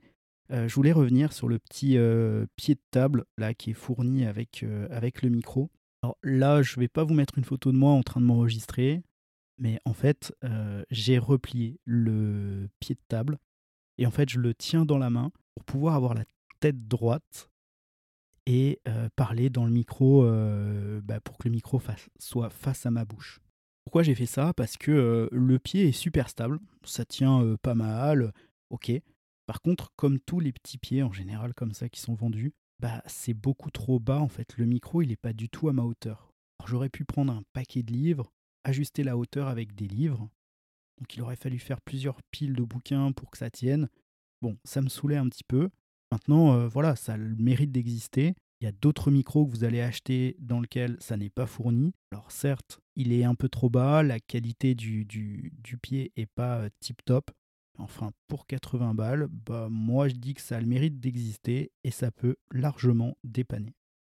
Euh, 0.52 0.68
je 0.68 0.76
voulais 0.76 0.92
revenir 0.92 1.32
sur 1.32 1.48
le 1.48 1.58
petit 1.58 1.98
euh, 1.98 2.46
pied 2.58 2.76
de 2.76 2.82
table 2.92 3.26
là 3.38 3.54
qui 3.54 3.72
est 3.72 3.74
fourni 3.74 4.26
avec, 4.26 4.62
le 4.62 5.30
micro. 5.30 5.72
Alors 6.04 6.18
là, 6.22 6.62
je 6.62 6.78
ne 6.78 6.82
vais 6.82 6.90
pas 6.90 7.06
vous 7.06 7.14
mettre 7.14 7.38
une 7.38 7.46
photo 7.46 7.72
de 7.72 7.78
moi 7.78 7.92
en 7.92 8.04
train 8.04 8.20
de 8.20 8.26
m'enregistrer, 8.26 9.04
mais 9.58 9.80
en 9.86 9.94
fait, 9.94 10.36
j'ai 10.90 11.18
replié 11.18 11.80
le 11.86 12.68
pied 12.82 12.96
de 12.96 13.02
table 13.08 13.40
et 13.98 14.06
en 14.06 14.12
fait, 14.12 14.28
je 14.28 14.40
le 14.40 14.54
tiens 14.54 14.84
dans 14.84 14.98
la 14.98 15.10
main 15.10 15.32
pour 15.56 15.64
pouvoir 15.64 15.96
avoir 15.96 16.14
la 16.14 16.26
tête 16.60 16.90
droite 16.90 17.50
et 18.46 18.82
parler 19.16 19.50
dans 19.50 19.64
le 19.64 19.72
micro 19.72 20.30
bah, 21.04 21.22
pour 21.22 21.38
que 21.38 21.48
le 21.48 21.54
micro 21.54 21.82
soit 22.20 22.50
face 22.50 22.86
à 22.86 22.92
ma 22.92 23.06
bouche. 23.06 23.40
Pourquoi 23.86 24.04
j'ai 24.04 24.16
fait 24.16 24.26
ça? 24.26 24.54
Parce 24.54 24.78
que 24.78 25.30
le 25.32 25.60
pied 25.60 25.90
est 25.90 25.92
super 25.92 26.30
stable, 26.30 26.60
ça 26.84 27.06
tient 27.06 27.56
pas 27.62 27.76
mal, 27.76 28.34
ok. 28.70 28.92
Par 29.46 29.62
contre, 29.62 29.92
comme 29.96 30.20
tous 30.20 30.40
les 30.40 30.54
petits 30.54 30.78
pieds 30.78 31.04
en 31.04 31.12
général 31.12 31.54
comme 31.54 31.74
ça 31.74 31.90
qui 31.90 32.00
sont 32.00 32.16
vendus, 32.16 32.54
bah 32.80 33.04
c'est 33.06 33.34
beaucoup 33.34 33.72
trop 33.72 34.00
bas 34.00 34.20
en 34.20 34.30
fait. 34.30 34.58
Le 34.58 34.66
micro 34.66 35.02
il 35.02 35.10
n'est 35.10 35.16
pas 35.16 35.34
du 35.34 35.50
tout 35.50 35.70
à 35.70 35.74
ma 35.74 35.84
hauteur. 35.84 36.32
J'aurais 36.66 36.90
pu 36.90 37.04
prendre 37.04 37.34
un 37.34 37.44
paquet 37.52 37.84
de 37.84 37.92
livres, 37.92 38.32
ajuster 38.64 39.04
la 39.04 39.18
hauteur 39.18 39.48
avec 39.48 39.76
des 39.76 39.88
livres. 39.88 40.30
Donc 41.00 41.14
il 41.16 41.22
aurait 41.22 41.36
fallu 41.36 41.60
faire 41.60 41.82
plusieurs 41.82 42.22
piles 42.32 42.54
de 42.54 42.64
bouquins 42.64 43.12
pour 43.12 43.32
que 43.32 43.38
ça 43.38 43.50
tienne. 43.50 43.90
Bon, 44.42 44.58
ça 44.64 44.82
me 44.82 44.90
saoulait 44.90 45.18
un 45.18 45.28
petit 45.28 45.44
peu. 45.44 45.70
Maintenant, 46.12 46.68
voilà, 46.68 46.96
ça 46.96 47.18
le 47.18 47.36
mérite 47.36 47.72
d'exister. 47.72 48.36
Il 48.62 48.66
y 48.66 48.68
a 48.68 48.72
d'autres 48.72 49.12
micros 49.12 49.46
que 49.46 49.52
vous 49.52 49.66
allez 49.66 49.82
acheter 49.82 50.38
dans 50.40 50.62
lesquels 50.62 50.96
ça 51.00 51.18
n'est 51.18 51.30
pas 51.30 51.48
fourni. 51.48 51.94
Alors 52.12 52.32
certes, 52.32 52.80
il 52.96 53.12
est 53.14 53.24
un 53.24 53.36
peu 53.36 53.50
trop 53.50 53.70
bas, 53.70 54.04
la 54.04 54.20
qualité 54.20 54.76
du, 54.76 55.06
du, 55.06 55.78
pied 55.82 56.12
est 56.16 56.26
pas 56.28 56.70
tip 56.80 57.04
top. 57.06 57.32
Enfin, 57.80 58.12
pour 58.28 58.46
80 58.46 58.94
balles, 58.94 59.28
bah 59.28 59.68
moi 59.70 60.08
je 60.08 60.14
dis 60.14 60.36
que 60.36 60.42
ça 60.42 60.58
a 60.58 60.62
le 60.62 60.68
mérite 60.68 61.00
d'exister 61.00 61.72
et 61.84 61.92
ça 61.92 62.12
peut 62.12 62.36
largement 62.52 63.18
dépanner. 63.24 63.76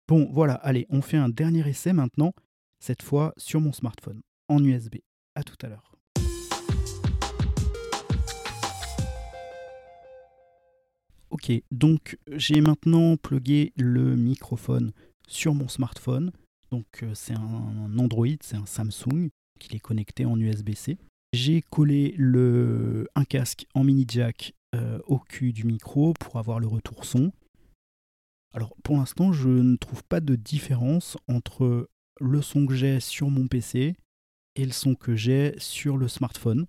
Bon, 0.08 0.30
voilà, 0.32 0.56
allez, 0.56 0.86
on 0.90 1.02
fait 1.02 1.18
un 1.18 1.30
dernier 1.30 1.68
essai 1.68 1.94
maintenant, 1.94 2.34
cette 2.80 3.02
fois 3.02 3.34
sur 3.38 3.62
mon 3.62 3.72
smartphone, 3.72 4.22
en 4.50 4.64
USB. 4.64 4.98
À 5.36 5.44
tout 5.44 5.58
à 5.66 5.70
l'heure. 5.70 5.96
Ok, 11.30 11.52
donc 11.72 12.18
j'ai 12.32 12.62
maintenant 12.62 13.18
plugué 13.18 13.74
le 13.76 14.16
microphone 14.16 14.92
sur 15.28 15.54
mon 15.54 15.68
smartphone. 15.68 16.32
Donc 16.76 17.04
euh, 17.04 17.12
c'est 17.14 17.36
un 17.36 17.98
Android, 17.98 18.28
c'est 18.42 18.58
un 18.58 18.66
Samsung 18.66 19.30
qui 19.62 19.78
est 19.78 19.80
connecté 19.80 20.26
en 20.26 20.38
USB-C. 20.38 20.98
J'ai 21.32 21.62
collé 21.62 22.18
un 23.16 23.24
casque 23.24 23.66
en 23.74 23.86
mini 23.86 24.06
jack 24.06 24.54
euh, 24.76 25.00
au 25.06 25.20
cul 25.20 25.54
du 25.54 25.64
micro 25.64 26.12
pour 26.20 26.36
avoir 26.36 26.60
le 26.60 26.68
retour 26.68 27.06
son. 27.06 27.32
Alors 28.54 28.76
pour 28.84 28.98
l'instant, 28.98 29.32
je 29.32 29.48
ne 29.48 29.78
trouve 29.78 30.04
pas 30.04 30.20
de 30.20 30.36
différence 30.36 31.18
entre 31.30 31.90
le 32.20 32.42
son 32.42 32.66
que 32.66 32.76
j'ai 32.76 33.00
sur 33.00 33.30
mon 33.30 33.48
PC 33.48 33.96
et 34.56 34.66
le 34.66 34.74
son 34.74 34.96
que 34.96 35.16
j'ai 35.16 35.56
sur 35.58 35.96
le 35.96 36.10
smartphone. 36.10 36.66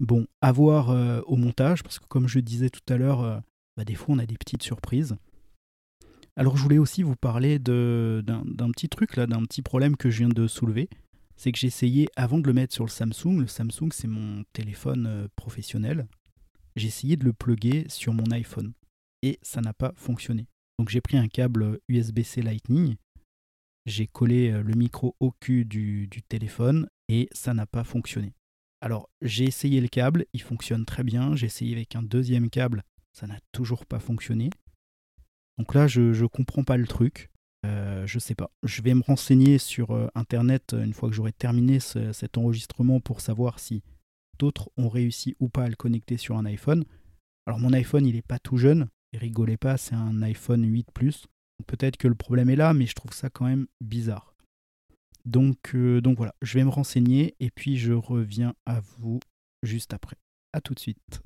Bon, 0.00 0.26
à 0.42 0.52
voir 0.52 0.90
euh, 0.90 1.22
au 1.22 1.36
montage, 1.36 1.82
parce 1.82 1.98
que 1.98 2.06
comme 2.08 2.28
je 2.28 2.40
disais 2.40 2.68
tout 2.68 2.92
à 2.92 2.98
l'heure, 2.98 3.42
bah, 3.78 3.84
des 3.86 3.94
fois 3.94 4.16
on 4.16 4.18
a 4.18 4.26
des 4.26 4.36
petites 4.36 4.62
surprises. 4.62 5.16
Alors 6.36 6.56
je 6.56 6.62
voulais 6.62 6.78
aussi 6.78 7.02
vous 7.02 7.16
parler 7.16 7.58
d'un 7.58 8.70
petit 8.70 8.88
truc 8.88 9.16
là, 9.16 9.26
d'un 9.26 9.42
petit 9.44 9.62
problème 9.62 9.96
que 9.96 10.10
je 10.10 10.18
viens 10.18 10.28
de 10.28 10.46
soulever. 10.46 10.88
C'est 11.36 11.52
que 11.52 11.58
j'ai 11.58 11.66
essayé, 11.66 12.08
avant 12.16 12.38
de 12.38 12.46
le 12.46 12.52
mettre 12.52 12.74
sur 12.74 12.84
le 12.84 12.90
Samsung, 12.90 13.40
le 13.40 13.46
Samsung 13.46 13.90
c'est 13.92 14.06
mon 14.06 14.44
téléphone 14.52 15.06
euh, 15.06 15.28
professionnel, 15.36 16.06
j'ai 16.76 16.88
essayé 16.88 17.16
de 17.16 17.24
le 17.24 17.34
plugger 17.34 17.84
sur 17.88 18.14
mon 18.14 18.30
iPhone. 18.30 18.72
Et 19.22 19.38
ça 19.42 19.60
n'a 19.60 19.74
pas 19.74 19.92
fonctionné. 19.96 20.46
Donc 20.78 20.88
j'ai 20.88 21.02
pris 21.02 21.18
un 21.18 21.28
câble 21.28 21.78
USB-C 21.88 22.40
Lightning, 22.40 22.96
j'ai 23.84 24.06
collé 24.06 24.50
euh, 24.50 24.62
le 24.62 24.74
micro 24.74 25.14
au 25.20 25.30
cul 25.30 25.66
du, 25.66 26.06
du 26.06 26.22
téléphone 26.22 26.88
et 27.08 27.28
ça 27.32 27.52
n'a 27.52 27.66
pas 27.66 27.84
fonctionné. 27.84 28.32
Alors 28.80 29.10
j'ai 29.20 29.44
essayé 29.44 29.80
le 29.80 29.88
câble, 29.88 30.24
il 30.32 30.40
fonctionne 30.42 30.86
très 30.86 31.04
bien, 31.04 31.36
j'ai 31.36 31.46
essayé 31.46 31.74
avec 31.74 31.96
un 31.96 32.02
deuxième 32.02 32.48
câble 32.48 32.82
ça 33.16 33.26
n'a 33.26 33.38
toujours 33.50 33.86
pas 33.86 33.98
fonctionné. 33.98 34.50
Donc 35.58 35.74
là, 35.74 35.86
je 35.86 36.00
ne 36.00 36.26
comprends 36.26 36.64
pas 36.64 36.76
le 36.76 36.86
truc. 36.86 37.30
Euh, 37.64 38.06
je 38.06 38.18
sais 38.18 38.34
pas. 38.34 38.50
Je 38.62 38.82
vais 38.82 38.94
me 38.94 39.02
renseigner 39.02 39.58
sur 39.58 39.90
euh, 39.92 40.08
Internet 40.14 40.74
une 40.78 40.92
fois 40.92 41.08
que 41.08 41.14
j'aurai 41.14 41.32
terminé 41.32 41.80
cet 41.80 42.38
enregistrement 42.38 43.00
pour 43.00 43.20
savoir 43.20 43.58
si 43.58 43.82
d'autres 44.38 44.70
ont 44.76 44.88
réussi 44.88 45.34
ou 45.40 45.48
pas 45.48 45.64
à 45.64 45.68
le 45.68 45.76
connecter 45.76 46.16
sur 46.16 46.36
un 46.36 46.44
iPhone. 46.44 46.84
Alors 47.46 47.58
mon 47.58 47.72
iPhone, 47.72 48.06
il 48.06 48.14
n'est 48.14 48.22
pas 48.22 48.38
tout 48.38 48.56
jeune. 48.56 48.88
Rigolez 49.14 49.56
pas, 49.56 49.76
c'est 49.76 49.94
un 49.94 50.22
iPhone 50.22 50.64
8 50.64 50.88
Plus. 50.92 51.26
Peut-être 51.66 51.96
que 51.96 52.08
le 52.08 52.14
problème 52.14 52.50
est 52.50 52.56
là, 52.56 52.74
mais 52.74 52.86
je 52.86 52.94
trouve 52.94 53.12
ça 53.12 53.30
quand 53.30 53.46
même 53.46 53.66
bizarre. 53.80 54.34
Donc, 55.24 55.74
euh, 55.74 56.00
donc 56.00 56.18
voilà, 56.18 56.34
je 56.42 56.58
vais 56.58 56.64
me 56.64 56.70
renseigner 56.70 57.34
et 57.40 57.50
puis 57.50 57.78
je 57.78 57.92
reviens 57.92 58.54
à 58.66 58.80
vous 58.80 59.20
juste 59.62 59.94
après. 59.94 60.16
A 60.52 60.60
tout 60.60 60.74
de 60.74 60.80
suite. 60.80 61.22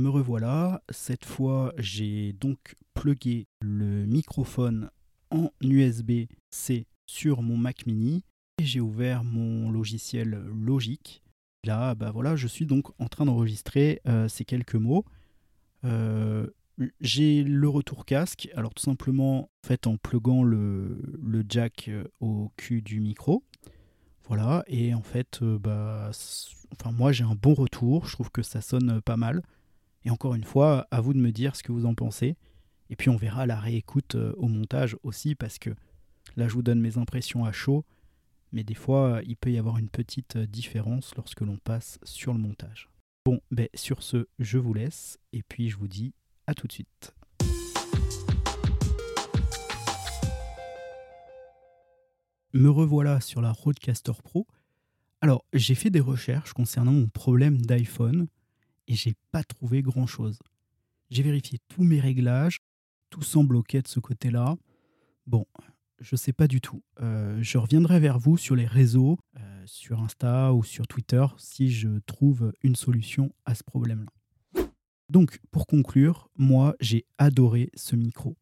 Me 0.00 0.10
revoilà, 0.10 0.80
cette 0.90 1.24
fois 1.24 1.74
j'ai 1.76 2.32
donc 2.32 2.76
plugué 2.94 3.48
le 3.60 4.06
microphone 4.06 4.90
en 5.32 5.50
USB-C 5.60 6.86
sur 7.08 7.42
mon 7.42 7.56
Mac 7.56 7.84
mini 7.84 8.22
et 8.58 8.64
j'ai 8.64 8.78
ouvert 8.78 9.24
mon 9.24 9.72
logiciel 9.72 10.40
Logic. 10.54 11.24
Là, 11.64 11.96
bah 11.96 12.12
voilà, 12.12 12.36
je 12.36 12.46
suis 12.46 12.64
donc 12.64 12.92
en 13.00 13.08
train 13.08 13.24
d'enregistrer 13.24 14.00
euh, 14.06 14.28
ces 14.28 14.44
quelques 14.44 14.76
mots. 14.76 15.04
Euh, 15.84 16.46
j'ai 17.00 17.42
le 17.42 17.68
retour 17.68 18.04
casque, 18.04 18.48
alors 18.54 18.74
tout 18.74 18.84
simplement 18.84 19.50
en 19.64 19.66
fait 19.66 19.88
en 19.88 19.96
pluguant 19.96 20.44
le, 20.44 21.02
le 21.20 21.44
jack 21.48 21.88
euh, 21.88 22.04
au 22.20 22.52
cul 22.56 22.82
du 22.82 23.00
micro. 23.00 23.42
Voilà, 24.28 24.62
et 24.68 24.94
en 24.94 25.02
fait, 25.02 25.42
bah, 25.42 26.12
enfin 26.72 26.92
moi 26.92 27.10
j'ai 27.10 27.24
un 27.24 27.34
bon 27.34 27.54
retour, 27.54 28.06
je 28.06 28.12
trouve 28.12 28.30
que 28.30 28.42
ça 28.42 28.60
sonne 28.60 29.00
pas 29.00 29.16
mal. 29.16 29.42
Et 30.04 30.10
encore 30.10 30.34
une 30.34 30.44
fois, 30.44 30.86
à 30.90 31.00
vous 31.00 31.12
de 31.12 31.18
me 31.18 31.32
dire 31.32 31.56
ce 31.56 31.62
que 31.62 31.72
vous 31.72 31.86
en 31.86 31.94
pensez. 31.94 32.36
Et 32.90 32.96
puis 32.96 33.10
on 33.10 33.16
verra 33.16 33.46
la 33.46 33.58
réécoute 33.58 34.14
euh, 34.14 34.32
au 34.36 34.48
montage 34.48 34.96
aussi, 35.02 35.34
parce 35.34 35.58
que 35.58 35.70
là 36.36 36.48
je 36.48 36.54
vous 36.54 36.62
donne 36.62 36.80
mes 36.80 36.96
impressions 36.96 37.44
à 37.44 37.52
chaud, 37.52 37.84
mais 38.52 38.64
des 38.64 38.74
fois 38.74 39.20
il 39.26 39.36
peut 39.36 39.52
y 39.52 39.58
avoir 39.58 39.76
une 39.78 39.90
petite 39.90 40.36
euh, 40.36 40.46
différence 40.46 41.14
lorsque 41.16 41.42
l'on 41.42 41.58
passe 41.58 41.98
sur 42.02 42.32
le 42.32 42.38
montage. 42.38 42.88
Bon, 43.26 43.40
ben 43.50 43.68
sur 43.74 44.02
ce, 44.02 44.26
je 44.38 44.56
vous 44.56 44.72
laisse, 44.72 45.18
et 45.34 45.42
puis 45.42 45.68
je 45.68 45.76
vous 45.76 45.88
dis 45.88 46.14
à 46.46 46.54
tout 46.54 46.66
de 46.66 46.72
suite. 46.72 47.14
Me 52.54 52.70
revoilà 52.70 53.20
sur 53.20 53.42
la 53.42 53.52
Roadcaster 53.52 54.12
Pro. 54.24 54.46
Alors, 55.20 55.44
j'ai 55.52 55.74
fait 55.74 55.90
des 55.90 56.00
recherches 56.00 56.54
concernant 56.54 56.92
mon 56.92 57.08
problème 57.08 57.60
d'iPhone 57.60 58.28
et 58.88 58.94
j'ai 58.94 59.14
pas 59.30 59.44
trouvé 59.44 59.82
grand 59.82 60.06
chose. 60.06 60.38
J'ai 61.10 61.22
vérifié 61.22 61.58
tous 61.68 61.84
mes 61.84 62.00
réglages, 62.00 62.58
tout 63.10 63.22
semble 63.22 63.56
ok 63.56 63.76
de 63.76 63.88
ce 63.88 64.00
côté-là. 64.00 64.56
Bon, 65.26 65.46
je 66.00 66.16
sais 66.16 66.32
pas 66.32 66.48
du 66.48 66.60
tout. 66.60 66.82
Euh, 67.00 67.38
je 67.40 67.58
reviendrai 67.58 68.00
vers 68.00 68.18
vous 68.18 68.36
sur 68.36 68.56
les 68.56 68.66
réseaux, 68.66 69.18
euh, 69.36 69.62
sur 69.66 70.00
Insta 70.00 70.52
ou 70.54 70.64
sur 70.64 70.86
Twitter, 70.86 71.24
si 71.36 71.70
je 71.70 71.98
trouve 72.06 72.52
une 72.62 72.76
solution 72.76 73.32
à 73.44 73.54
ce 73.54 73.62
problème-là. 73.62 74.10
Donc, 75.08 75.40
pour 75.50 75.66
conclure, 75.66 76.28
moi, 76.36 76.74
j'ai 76.80 77.06
adoré 77.16 77.70
ce 77.74 77.96
micro. 77.96 78.36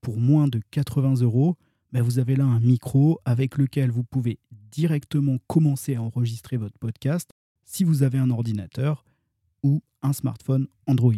Pour 0.00 0.18
moins 0.18 0.48
de 0.48 0.60
80 0.70 1.22
euros, 1.22 1.56
ben, 1.92 2.02
vous 2.02 2.18
avez 2.18 2.36
là 2.36 2.44
un 2.44 2.60
micro 2.60 3.20
avec 3.24 3.56
lequel 3.56 3.90
vous 3.90 4.04
pouvez 4.04 4.38
directement 4.50 5.38
commencer 5.46 5.94
à 5.94 6.02
enregistrer 6.02 6.56
votre 6.56 6.78
podcast 6.78 7.30
si 7.64 7.84
vous 7.84 8.02
avez 8.02 8.18
un 8.18 8.30
ordinateur 8.30 9.04
ou 9.62 9.82
un 10.02 10.12
smartphone 10.12 10.68
Android. 10.86 11.14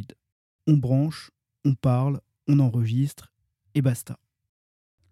On 0.67 0.77
branche, 0.77 1.31
on 1.65 1.75
parle, 1.75 2.21
on 2.47 2.59
enregistre 2.59 3.33
et 3.75 3.83
basta. 3.83 4.19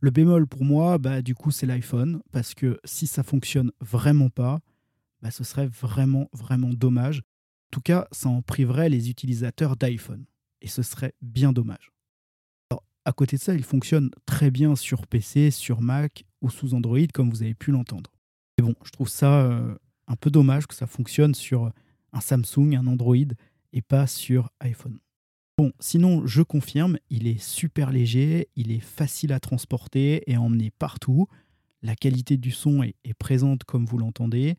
Le 0.00 0.10
bémol 0.10 0.46
pour 0.46 0.64
moi, 0.64 0.98
bah, 0.98 1.22
du 1.22 1.34
coup, 1.34 1.50
c'est 1.50 1.66
l'iPhone, 1.66 2.22
parce 2.32 2.54
que 2.54 2.80
si 2.84 3.06
ça 3.06 3.22
fonctionne 3.22 3.70
vraiment 3.80 4.30
pas, 4.30 4.60
bah, 5.20 5.30
ce 5.30 5.44
serait 5.44 5.68
vraiment, 5.68 6.28
vraiment 6.32 6.70
dommage. 6.70 7.18
En 7.18 7.70
tout 7.70 7.80
cas, 7.80 8.08
ça 8.10 8.28
en 8.28 8.42
priverait 8.42 8.88
les 8.88 9.10
utilisateurs 9.10 9.76
d'iPhone. 9.76 10.24
Et 10.60 10.66
ce 10.66 10.82
serait 10.82 11.14
bien 11.22 11.52
dommage. 11.52 11.92
Alors, 12.70 12.84
à 13.04 13.12
côté 13.12 13.36
de 13.36 13.42
ça, 13.42 13.54
il 13.54 13.62
fonctionne 13.62 14.10
très 14.26 14.50
bien 14.50 14.74
sur 14.74 15.06
PC, 15.06 15.52
sur 15.52 15.80
Mac 15.80 16.24
ou 16.40 16.50
sous 16.50 16.74
Android, 16.74 17.06
comme 17.14 17.30
vous 17.30 17.42
avez 17.42 17.54
pu 17.54 17.70
l'entendre. 17.70 18.12
Mais 18.58 18.64
bon, 18.64 18.74
je 18.84 18.90
trouve 18.90 19.08
ça 19.08 19.42
euh, 19.42 19.74
un 20.08 20.16
peu 20.16 20.30
dommage 20.30 20.66
que 20.66 20.74
ça 20.74 20.88
fonctionne 20.88 21.34
sur 21.34 21.72
un 22.12 22.20
Samsung, 22.20 22.74
un 22.76 22.86
Android, 22.86 23.16
et 23.72 23.82
pas 23.82 24.06
sur 24.06 24.50
iPhone. 24.60 24.98
Bon, 25.58 25.72
sinon, 25.80 26.26
je 26.26 26.42
confirme, 26.42 26.98
il 27.10 27.26
est 27.26 27.40
super 27.40 27.90
léger, 27.90 28.48
il 28.56 28.72
est 28.72 28.80
facile 28.80 29.32
à 29.32 29.40
transporter 29.40 30.22
et 30.30 30.34
à 30.34 30.40
emmener 30.40 30.70
partout. 30.70 31.26
La 31.82 31.94
qualité 31.94 32.36
du 32.36 32.50
son 32.50 32.82
est, 32.82 32.94
présente 33.18 33.64
comme 33.64 33.84
vous 33.84 33.98
l'entendez. 33.98 34.56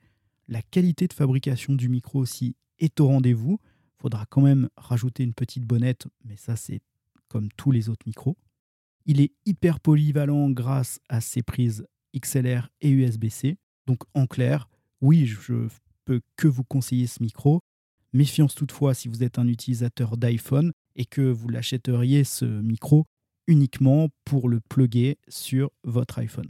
La 0.48 0.62
qualité 0.62 1.08
de 1.08 1.14
fabrication 1.14 1.74
du 1.74 1.90
micro 1.90 2.20
aussi 2.20 2.56
est 2.80 3.00
au 3.00 3.08
rendez-vous. 3.08 3.60
Faudra 3.98 4.26
quand 4.26 4.42
même 4.42 4.70
rajouter 4.78 5.24
une 5.24 5.34
petite 5.34 5.66
bonnette, 5.66 6.08
mais 6.26 6.36
ça 6.38 6.56
c'est 6.56 6.82
comme 7.28 7.50
tous 7.58 7.72
les 7.72 7.90
autres 7.90 8.06
micros. 8.06 8.38
Il 9.06 9.20
est 9.20 9.32
hyper 9.46 9.80
polyvalent 9.80 10.50
grâce 10.52 11.00
à 11.10 11.22
ses 11.22 11.42
prises 11.42 11.88
XLR 12.16 12.70
et 12.82 12.90
USB-C. 12.90 13.58
Donc 13.88 14.04
en 14.14 14.28
clair, 14.28 14.70
oui, 15.02 15.26
je 15.26 15.68
que 16.38 16.48
vous 16.48 16.64
conseiller 16.64 17.08
ce 17.08 17.22
micro. 17.22 17.62
Méfiance 18.14 18.56
toutefois 18.56 18.94
si 18.94 19.08
vous 19.08 19.24
êtes 19.24 19.40
un 19.40 19.48
utilisateur 19.48 20.18
d'iPhone 20.18 20.72
et 20.96 21.06
que 21.06 21.22
vous 21.22 21.50
l'achèteriez 21.50 22.24
ce 22.24 22.46
micro 22.46 23.06
uniquement 23.48 24.10
pour 24.26 24.50
le 24.50 24.60
plugger 24.62 25.18
sur 25.28 25.72
votre 25.84 26.20
iPhone. 26.20 26.50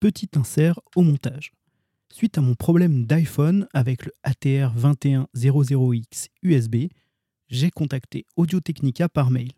Petit 0.00 0.28
insert 0.36 0.80
au 0.96 1.02
montage. 1.02 1.52
Suite 2.12 2.38
à 2.38 2.40
mon 2.40 2.54
problème 2.54 3.06
d'iPhone 3.06 3.66
avec 3.74 4.06
le 4.06 4.12
ATR 4.22 4.74
2100X 4.76 6.28
USB, 6.42 6.76
j'ai 7.48 7.70
contacté 7.70 8.24
Audio 8.36 8.60
Technica 8.60 9.08
par 9.08 9.30
mail. 9.30 9.52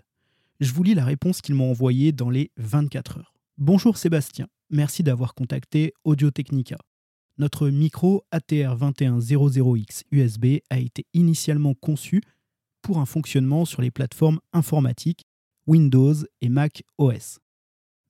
Je 0.61 0.73
vous 0.73 0.83
lis 0.83 0.95
la 0.95 1.05
réponse 1.05 1.43
qu'ils 1.43 1.55
m'ont 1.55 1.71
envoyée 1.71 2.13
dans 2.13 2.31
les 2.31 2.51
24 2.57 3.19
heures. 3.19 3.35
Bonjour 3.59 3.97
Sébastien, 3.99 4.49
merci 4.71 5.03
d'avoir 5.03 5.35
contacté 5.35 5.93
Audio 6.05 6.31
Technica. 6.31 6.77
Notre 7.39 7.69
micro 7.69 8.25
ATR 8.31 8.77
2100X 8.79 10.05
USB 10.11 10.61
a 10.71 10.79
été 10.79 11.05
initialement 11.13 11.75
conçu 11.75 12.23
pour 12.81 12.99
un 12.99 13.05
fonctionnement 13.05 13.67
sur 13.67 13.83
les 13.83 13.91
plateformes 13.91 14.41
informatiques 14.55 15.27
Windows 15.67 16.15
et 16.41 16.49
Mac 16.49 16.83
OS. 16.97 17.41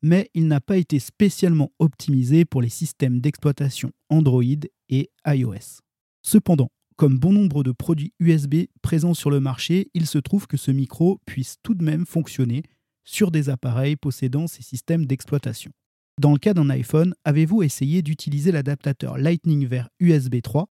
Mais 0.01 0.31
il 0.35 0.47
n'a 0.47 0.61
pas 0.61 0.77
été 0.77 1.01
spécialement 1.01 1.73
optimisé 1.81 2.45
pour 2.45 2.62
les 2.62 2.69
systèmes 2.69 3.21
d'exploitation 3.21 3.91
Android 4.11 4.45
et 4.91 5.11
iOS. 5.27 5.81
Cependant, 6.23 6.69
comme 6.95 7.19
bon 7.19 7.33
nombre 7.33 7.65
de 7.65 7.73
produits 7.73 8.12
USB 8.21 8.67
présents 8.81 9.15
sur 9.15 9.31
le 9.31 9.41
marché, 9.41 9.91
il 9.95 10.07
se 10.07 10.19
trouve 10.19 10.47
que 10.47 10.57
ce 10.57 10.71
micro 10.71 11.21
puisse 11.27 11.57
tout 11.65 11.75
de 11.75 11.83
même 11.85 12.07
fonctionner 12.07 12.62
sur 13.03 13.33
des 13.33 13.49
appareils 13.49 13.97
possédant 13.97 14.47
ces 14.47 14.62
systèmes 14.62 15.07
d'exploitation. 15.07 15.73
Dans 16.18 16.33
le 16.33 16.38
cas 16.38 16.55
d'un 16.55 16.70
iPhone, 16.70 17.14
avez-vous 17.24 17.62
essayé 17.62 18.00
d'utiliser 18.00 18.50
l'adaptateur 18.50 19.18
Lightning 19.18 19.66
vers 19.66 19.90
USB 20.00 20.37
3, 20.42 20.66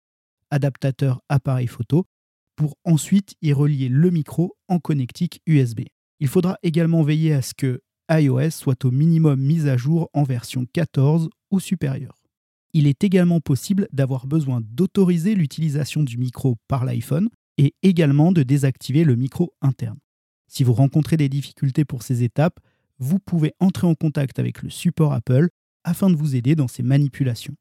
adaptateur 0.50 1.22
appareil 1.30 1.68
photo, 1.68 2.08
pour 2.56 2.76
ensuite 2.84 3.36
y 3.44 3.54
relier 3.54 3.88
le 3.88 4.10
micro 4.10 4.58
en 4.70 4.80
connectique 4.80 5.42
USB. 5.46 5.82
Il 6.20 6.30
faudra 6.30 6.58
également 6.64 7.04
veiller 7.04 7.34
à 7.34 7.44
ce 7.44 7.54
que 7.54 7.82
iOS 8.10 8.50
soit 8.50 8.86
au 8.86 8.92
minimum 8.92 9.40
mis 9.40 9.68
à 9.68 9.78
jour 9.78 10.10
en 10.14 10.24
version 10.24 10.66
14 10.74 11.30
ou 11.52 11.60
supérieure. 11.60 12.24
Il 12.74 12.88
est 12.88 13.04
également 13.04 13.40
possible 13.40 13.88
d'avoir 13.92 14.26
besoin 14.26 14.62
d'autoriser 14.64 15.36
l'utilisation 15.36 16.02
du 16.02 16.18
micro 16.18 16.58
par 16.68 16.86
l'iPhone 16.86 17.30
et 17.60 17.76
également 17.84 18.32
de 18.32 18.42
désactiver 18.42 19.04
le 19.04 19.16
micro 19.16 19.54
interne. 19.62 20.00
Si 20.48 20.64
vous 20.64 20.74
rencontrez 20.74 21.18
des 21.18 21.30
difficultés 21.30 21.86
pour 21.86 22.02
ces 22.02 22.24
étapes, 22.24 22.60
vous 23.00 23.20
pouvez 23.20 23.54
entrer 23.60 23.88
en 23.88 23.96
contact 23.96 24.40
avec 24.40 24.64
le 24.64 24.70
support 24.70 25.14
Apple 25.14 25.50
afin 25.84 26.10
de 26.10 26.16
vous 26.16 26.36
aider 26.36 26.56
dans 26.56 26.68
ces 26.68 26.84
manipulations. 26.84 27.56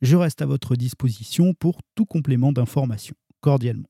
Je 0.00 0.16
reste 0.16 0.42
à 0.42 0.46
votre 0.46 0.76
disposition 0.76 1.54
pour 1.54 1.80
tout 1.94 2.06
complément 2.06 2.52
d'information. 2.52 3.14
Cordialement. 3.40 3.88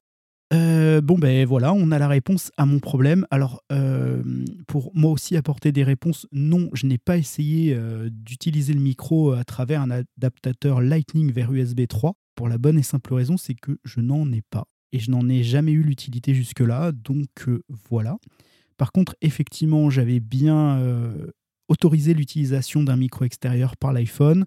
Euh, 0.55 1.03
bon, 1.03 1.19
ben 1.19 1.45
voilà, 1.45 1.75
on 1.75 1.91
a 1.91 1.99
la 1.99 2.09
réponse 2.09 2.51
à 2.57 2.65
mon 2.65 2.79
problème. 2.79 3.27
Alors, 3.31 3.63
euh, 3.71 4.23
pour 4.67 4.91
moi 4.95 5.11
aussi 5.11 5.37
apporter 5.37 5.73
des 5.73 5.85
réponses, 5.85 6.27
non, 6.33 6.71
je 6.73 6.87
n'ai 6.87 6.97
pas 6.97 7.19
essayé 7.19 7.75
euh, 7.75 8.09
d'utiliser 8.11 8.73
le 8.73 8.81
micro 8.81 9.33
à 9.33 9.45
travers 9.45 9.83
un 9.83 9.91
adaptateur 9.91 10.81
Lightning 10.81 11.33
vers 11.33 11.53
USB 11.53 11.87
3. 11.87 12.15
Pour 12.35 12.49
la 12.49 12.57
bonne 12.57 12.79
et 12.79 12.83
simple 12.83 13.13
raison, 13.13 13.37
c'est 13.37 13.55
que 13.55 13.79
je 13.85 14.01
n'en 14.01 14.31
ai 14.33 14.43
pas. 14.43 14.65
Et 14.93 15.01
je 15.01 15.11
n'en 15.11 15.29
ai 15.29 15.43
jamais 15.43 15.73
eu 15.73 15.83
l'utilité 15.83 16.33
jusque-là. 16.33 16.93
Donc, 16.93 17.29
voilà. 17.91 18.17
Par 18.79 18.93
contre, 18.93 19.15
effectivement, 19.21 19.91
j'avais 19.91 20.21
bien 20.21 20.81
autorisé 21.69 22.15
l'utilisation 22.15 22.83
d'un 22.83 22.97
micro 22.97 23.25
extérieur 23.25 23.77
par 23.77 23.93
l'iPhone 23.93 24.47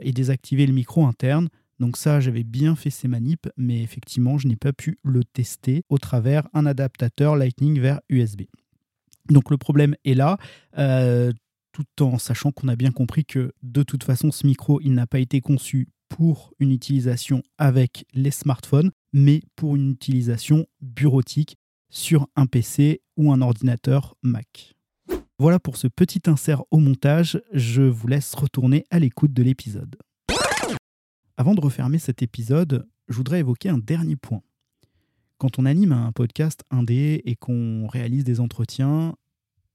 et 0.00 0.12
désactivé 0.12 0.66
le 0.66 0.72
micro 0.72 1.04
interne. 1.04 1.48
Donc 1.78 1.96
ça, 1.96 2.20
j'avais 2.20 2.44
bien 2.44 2.74
fait 2.74 2.90
ces 2.90 3.08
manips, 3.08 3.48
mais 3.56 3.82
effectivement, 3.82 4.38
je 4.38 4.48
n'ai 4.48 4.56
pas 4.56 4.72
pu 4.72 4.98
le 5.02 5.24
tester 5.24 5.82
au 5.88 5.98
travers 5.98 6.48
un 6.54 6.64
adaptateur 6.64 7.36
Lightning 7.36 7.80
vers 7.80 8.00
USB. 8.08 8.42
Donc 9.28 9.50
le 9.50 9.58
problème 9.58 9.94
est 10.04 10.14
là, 10.14 10.38
euh, 10.78 11.32
tout 11.72 12.02
en 12.02 12.18
sachant 12.18 12.52
qu'on 12.52 12.68
a 12.68 12.76
bien 12.76 12.92
compris 12.92 13.24
que 13.24 13.52
de 13.62 13.82
toute 13.82 14.04
façon, 14.04 14.30
ce 14.30 14.46
micro, 14.46 14.80
il 14.80 14.94
n'a 14.94 15.06
pas 15.06 15.18
été 15.18 15.40
conçu 15.40 15.88
pour 16.08 16.52
une 16.60 16.70
utilisation 16.70 17.42
avec 17.58 18.06
les 18.14 18.30
smartphones, 18.30 18.92
mais 19.12 19.42
pour 19.56 19.76
une 19.76 19.90
utilisation 19.90 20.66
bureautique 20.80 21.56
sur 21.96 22.28
un 22.36 22.46
PC 22.46 23.00
ou 23.16 23.32
un 23.32 23.40
ordinateur 23.40 24.16
Mac. 24.22 24.74
Voilà 25.38 25.58
pour 25.58 25.78
ce 25.78 25.88
petit 25.88 26.20
insert 26.26 26.62
au 26.70 26.78
montage, 26.78 27.40
je 27.54 27.80
vous 27.80 28.06
laisse 28.06 28.34
retourner 28.34 28.84
à 28.90 28.98
l'écoute 28.98 29.32
de 29.32 29.42
l'épisode. 29.42 29.96
Avant 31.38 31.54
de 31.54 31.60
refermer 31.62 31.98
cet 31.98 32.20
épisode, 32.20 32.86
je 33.08 33.16
voudrais 33.16 33.40
évoquer 33.40 33.70
un 33.70 33.78
dernier 33.78 34.16
point. 34.16 34.42
Quand 35.38 35.58
on 35.58 35.64
anime 35.64 35.92
un 35.92 36.12
podcast 36.12 36.64
indé 36.70 37.22
et 37.24 37.34
qu'on 37.34 37.86
réalise 37.86 38.24
des 38.24 38.40
entretiens, 38.40 39.16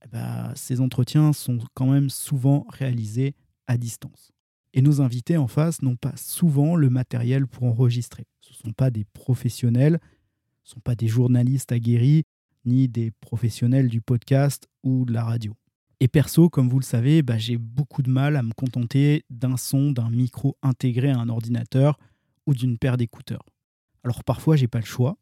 eh 0.06 0.08
ben, 0.10 0.54
ces 0.56 0.80
entretiens 0.80 1.34
sont 1.34 1.58
quand 1.74 1.88
même 1.88 2.12
souvent 2.12 2.68
réalisés 2.70 3.34
à 3.66 3.78
distance. 3.78 4.32
Et 4.76 4.84
nos 4.84 5.02
invités 5.02 5.38
en 5.38 5.48
face 5.48 5.82
n'ont 5.82 5.98
pas 5.98 6.16
souvent 6.18 6.76
le 6.76 6.92
matériel 6.92 7.48
pour 7.48 7.64
enregistrer. 7.64 8.28
Ce 8.42 8.52
ne 8.52 8.58
sont 8.58 8.74
pas 8.74 8.92
des 8.92 9.06
professionnels, 9.06 10.00
sont 10.64 10.80
pas 10.80 10.96
des 10.96 11.08
journalistes 11.08 11.72
aguerris, 11.72 12.24
ni 12.66 12.88
des 12.88 13.12
professionnels 13.12 13.90
du 13.90 14.02
podcast 14.02 14.68
ou 14.84 15.06
de 15.06 15.14
la 15.14 15.24
radio. 15.24 15.56
Et 16.00 16.08
perso, 16.08 16.50
comme 16.50 16.70
vous 16.70 16.80
le 16.80 16.86
savez, 16.86 17.22
bah, 17.22 17.38
j'ai 17.38 17.58
beaucoup 17.58 18.02
de 18.02 18.10
mal 18.10 18.36
à 18.36 18.44
me 18.44 18.54
contenter 18.54 19.24
d'un 19.30 19.58
son, 19.58 19.92
d'un 19.92 20.10
micro 20.10 20.58
intégré 20.64 21.12
à 21.12 21.20
un 21.20 21.30
ordinateur 21.30 22.00
ou 22.48 22.54
d'une 22.54 22.78
paire 22.78 22.98
d'écouteurs. 22.98 23.46
Alors 24.04 24.24
parfois, 24.24 24.56
j'ai 24.56 24.68
pas 24.68 24.80
le 24.80 24.86
choix, 24.86 25.18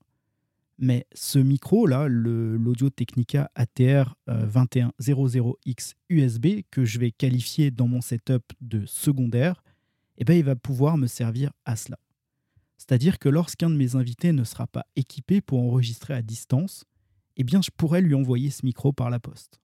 mais 0.78 1.06
ce 1.14 1.38
micro-là, 1.38 2.08
l'Audio 2.08 2.90
Technica 2.90 3.52
ATR 3.56 4.16
2100X 4.30 5.96
USB, 6.10 6.62
que 6.72 6.86
je 6.86 7.00
vais 7.00 7.12
qualifier 7.12 7.72
dans 7.72 7.88
mon 7.88 8.00
setup 8.00 8.54
de 8.62 8.86
secondaire, 8.86 9.62
eh 10.18 10.24
ben, 10.24 10.36
il 10.36 10.46
va 10.46 10.56
pouvoir 10.56 10.98
me 10.98 11.08
servir 11.08 11.52
à 11.66 11.76
cela. 11.76 12.00
C'est-à-dire 12.80 13.20
que 13.20 13.28
lorsqu'un 13.28 13.70
de 13.70 13.76
mes 13.76 13.98
invités 13.98 14.32
ne 14.32 14.46
sera 14.46 14.66
pas 14.66 14.86
équipé 14.96 15.42
pour 15.42 15.62
enregistrer 15.62 16.14
à 16.14 16.22
distance, 16.22 16.86
eh 17.36 17.44
bien, 17.44 17.62
je 17.62 17.72
pourrais 17.76 18.02
lui 18.02 18.16
envoyer 18.16 18.50
ce 18.50 18.66
micro 18.66 18.94
par 18.94 19.10
la 19.10 19.20
poste. 19.20 19.60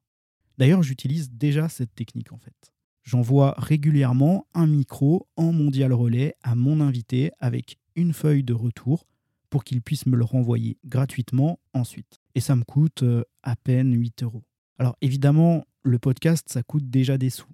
D'ailleurs, 0.58 0.84
j'utilise 0.84 1.32
déjà 1.32 1.69
cette 1.69 1.95
technique 1.95 2.34
en 2.34 2.38
fait. 2.38 2.73
J'envoie 3.04 3.56
régulièrement 3.58 4.47
un 4.54 4.67
micro 4.67 5.28
en 5.38 5.54
mondial 5.54 5.93
relais 5.93 6.36
à 6.43 6.56
mon 6.56 6.82
invité 6.82 7.32
avec 7.39 7.78
une 7.95 8.13
feuille 8.13 8.43
de 8.43 8.54
retour 8.54 9.08
pour 9.49 9.63
qu'il 9.63 9.82
puisse 9.82 10.06
me 10.08 10.17
le 10.17 10.25
renvoyer 10.25 10.78
gratuitement 10.86 11.60
ensuite. 11.73 12.19
Et 12.34 12.41
ça 12.41 12.58
me 12.58 12.63
coûte 12.63 13.04
euh, 13.04 13.23
à 13.43 13.56
peine 13.56 13.93
8 13.93 14.23
euros. 14.23 14.43
Alors 14.78 14.97
évidemment, 14.99 15.65
le 15.84 15.99
podcast, 15.99 16.49
ça 16.49 16.63
coûte 16.63 16.89
déjà 16.89 17.17
des 17.17 17.30
sous. 17.30 17.47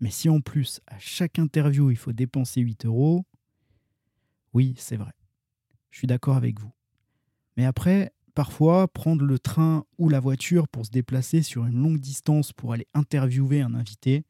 Mais 0.00 0.10
si 0.10 0.28
en 0.28 0.40
plus, 0.40 0.80
à 0.88 0.98
chaque 0.98 1.38
interview, 1.38 1.90
il 1.90 1.96
faut 1.96 2.12
dépenser 2.12 2.62
8 2.62 2.86
euros, 2.86 3.24
oui, 4.54 4.74
c'est 4.78 4.96
vrai. 4.96 5.12
Je 5.90 5.98
suis 5.98 6.06
d'accord 6.06 6.36
avec 6.36 6.60
vous. 6.60 6.72
Mais 7.56 7.64
après, 7.64 8.12
parfois, 8.34 8.88
prendre 8.88 9.24
le 9.24 9.38
train 9.38 9.84
ou 9.98 10.08
la 10.08 10.20
voiture 10.20 10.68
pour 10.68 10.86
se 10.86 10.90
déplacer 10.90 11.42
sur 11.42 11.66
une 11.66 11.80
longue 11.80 11.98
distance 11.98 12.52
pour 12.52 12.72
aller 12.72 12.86
interviewer 12.94 13.62
un 13.62 13.74
invité, 13.74 14.24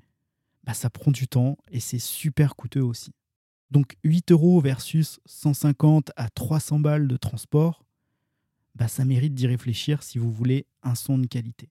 bah, 0.64 0.74
ça 0.74 0.90
prend 0.90 1.11
du 1.11 1.28
temps 1.28 1.57
et 1.70 1.81
c'est 1.81 1.98
super 1.98 2.57
coûteux 2.57 2.83
aussi. 2.83 3.12
Donc 3.70 3.96
8 4.04 4.33
euros 4.33 4.61
versus 4.61 5.20
150 5.26 6.11
à 6.16 6.31
300 6.31 6.81
balles 6.81 7.09
de 7.09 7.16
transport, 7.16 7.85
bah, 8.74 8.88
ça 8.88 9.04
mérite 9.04 9.35
d'y 9.35 9.46
réfléchir 9.46 10.02
si 10.02 10.18
vous 10.18 10.33
voulez 10.33 10.66
un 10.83 10.94
son 10.94 11.18
de 11.18 11.26
qualité. 11.26 11.68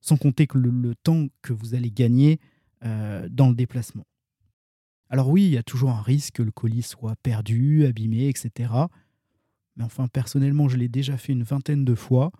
Sans 0.00 0.16
compter 0.16 0.46
que 0.46 0.56
le, 0.56 0.94
temps 0.94 1.26
que 1.42 1.52
vous 1.52 1.74
allez 1.74 1.90
gagner 1.90 2.40
euh, 2.84 3.28
dans 3.30 3.48
le 3.48 3.54
déplacement. 3.54 4.06
Alors 5.10 5.28
oui, 5.30 5.44
il 5.44 5.50
y 5.50 5.58
a 5.58 5.62
toujours 5.62 5.90
un 5.90 6.02
risque 6.02 6.34
que 6.34 6.42
le 6.42 6.50
colis 6.50 6.82
soit 6.82 7.16
perdu, 7.22 7.86
abîmé, 7.86 8.28
etc. 8.28 8.72
Mais 9.76 9.84
enfin, 9.84 10.08
personnellement, 10.08 10.68
je 10.68 10.76
l'ai 10.76 10.88
déjà 10.88 11.16
fait 11.16 11.32
une 11.32 11.44
vingtaine 11.44 11.84
de 11.84 11.94
fois 11.94 12.30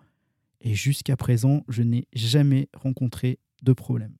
et 0.61 0.75
jusqu'à 0.75 1.17
présent, 1.17 1.63
je 1.67 1.83
n'ai 1.83 2.05
jamais 2.13 2.69
rencontré 2.73 3.39
de 3.63 3.73
problème. 3.73 4.15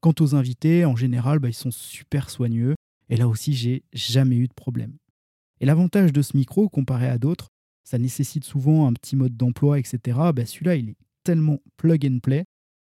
Quant 0.00 0.14
aux 0.20 0.34
invités, 0.34 0.84
en 0.84 0.96
général, 0.96 1.38
bah, 1.38 1.48
ils 1.48 1.54
sont 1.54 1.70
super 1.70 2.30
soigneux 2.30 2.74
et 3.08 3.16
là 3.16 3.26
aussi, 3.26 3.54
j'ai 3.54 3.82
jamais 3.92 4.36
eu 4.36 4.48
de 4.48 4.54
problème. 4.54 4.96
Et 5.60 5.66
l'avantage 5.66 6.12
de 6.12 6.22
ce 6.22 6.36
micro, 6.36 6.68
comparé 6.68 7.08
à 7.08 7.18
d'autres, 7.18 7.48
ça 7.84 7.98
nécessite 7.98 8.44
souvent 8.44 8.86
un 8.86 8.92
petit 8.92 9.16
mode 9.16 9.36
d'emploi, 9.36 9.78
etc. 9.78 9.98
Bah, 10.34 10.46
celui-là, 10.46 10.76
il 10.76 10.90
est 10.90 10.96
tellement 11.24 11.58
plug 11.76 12.06
and 12.06 12.18
play 12.20 12.44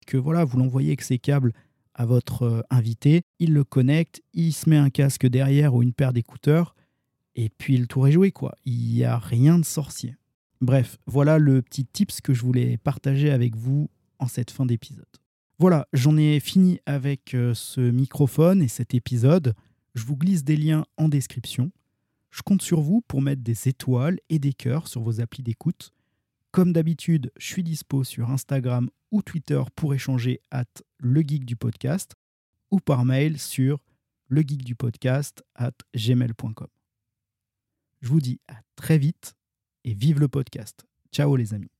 que 0.06 0.16
voilà, 0.16 0.44
vous 0.44 0.58
l'envoyez 0.58 0.88
avec 0.88 1.02
ses 1.02 1.18
câbles 1.18 1.52
à 1.94 2.06
votre 2.06 2.42
euh, 2.42 2.62
invité, 2.70 3.22
il 3.38 3.52
le 3.52 3.64
connecte, 3.64 4.22
il 4.32 4.52
se 4.52 4.68
met 4.68 4.76
un 4.76 4.90
casque 4.90 5.26
derrière 5.26 5.74
ou 5.74 5.82
une 5.82 5.92
paire 5.92 6.12
d'écouteurs, 6.12 6.74
et 7.34 7.48
puis 7.48 7.76
le 7.76 7.86
tour 7.86 8.08
est 8.08 8.12
joué, 8.12 8.30
quoi. 8.30 8.54
Il 8.64 8.94
n'y 8.94 9.04
a 9.04 9.18
rien 9.18 9.58
de 9.58 9.64
sorcier. 9.64 10.16
Bref, 10.60 10.98
voilà 11.06 11.38
le 11.38 11.62
petit 11.62 11.84
tips 11.84 12.20
que 12.20 12.34
je 12.34 12.42
voulais 12.42 12.76
partager 12.76 13.30
avec 13.30 13.56
vous 13.56 13.90
en 14.18 14.28
cette 14.28 14.50
fin 14.50 14.66
d'épisode. 14.66 15.06
Voilà, 15.58 15.86
j'en 15.92 16.16
ai 16.16 16.40
fini 16.40 16.80
avec 16.86 17.34
euh, 17.34 17.54
ce 17.54 17.80
microphone 17.80 18.62
et 18.62 18.68
cet 18.68 18.94
épisode. 18.94 19.54
Je 19.94 20.04
vous 20.04 20.16
glisse 20.16 20.44
des 20.44 20.56
liens 20.56 20.84
en 20.96 21.08
description. 21.08 21.70
Je 22.30 22.42
compte 22.42 22.62
sur 22.62 22.80
vous 22.80 23.02
pour 23.06 23.22
mettre 23.22 23.42
des 23.42 23.68
étoiles 23.68 24.18
et 24.28 24.38
des 24.38 24.52
cœurs 24.54 24.88
sur 24.88 25.02
vos 25.02 25.20
applis 25.20 25.42
d'écoute. 25.42 25.92
Comme 26.52 26.74
d'habitude, 26.74 27.32
je 27.38 27.46
suis 27.46 27.62
dispo 27.62 28.04
sur 28.04 28.28
Instagram 28.28 28.90
ou 29.10 29.22
Twitter 29.22 29.62
pour 29.74 29.94
échanger 29.94 30.42
at 30.50 30.66
le 30.98 31.22
du 31.22 31.56
podcast 31.56 32.14
ou 32.70 32.78
par 32.78 33.06
mail 33.06 33.38
sur 33.38 33.82
le 34.28 34.42
at 35.54 35.72
gmail.com. 35.96 36.68
Je 38.02 38.08
vous 38.08 38.20
dis 38.20 38.38
à 38.48 38.60
très 38.76 38.98
vite 38.98 39.34
et 39.84 39.94
vive 39.94 40.20
le 40.20 40.28
podcast. 40.28 40.84
Ciao 41.10 41.36
les 41.36 41.54
amis. 41.54 41.70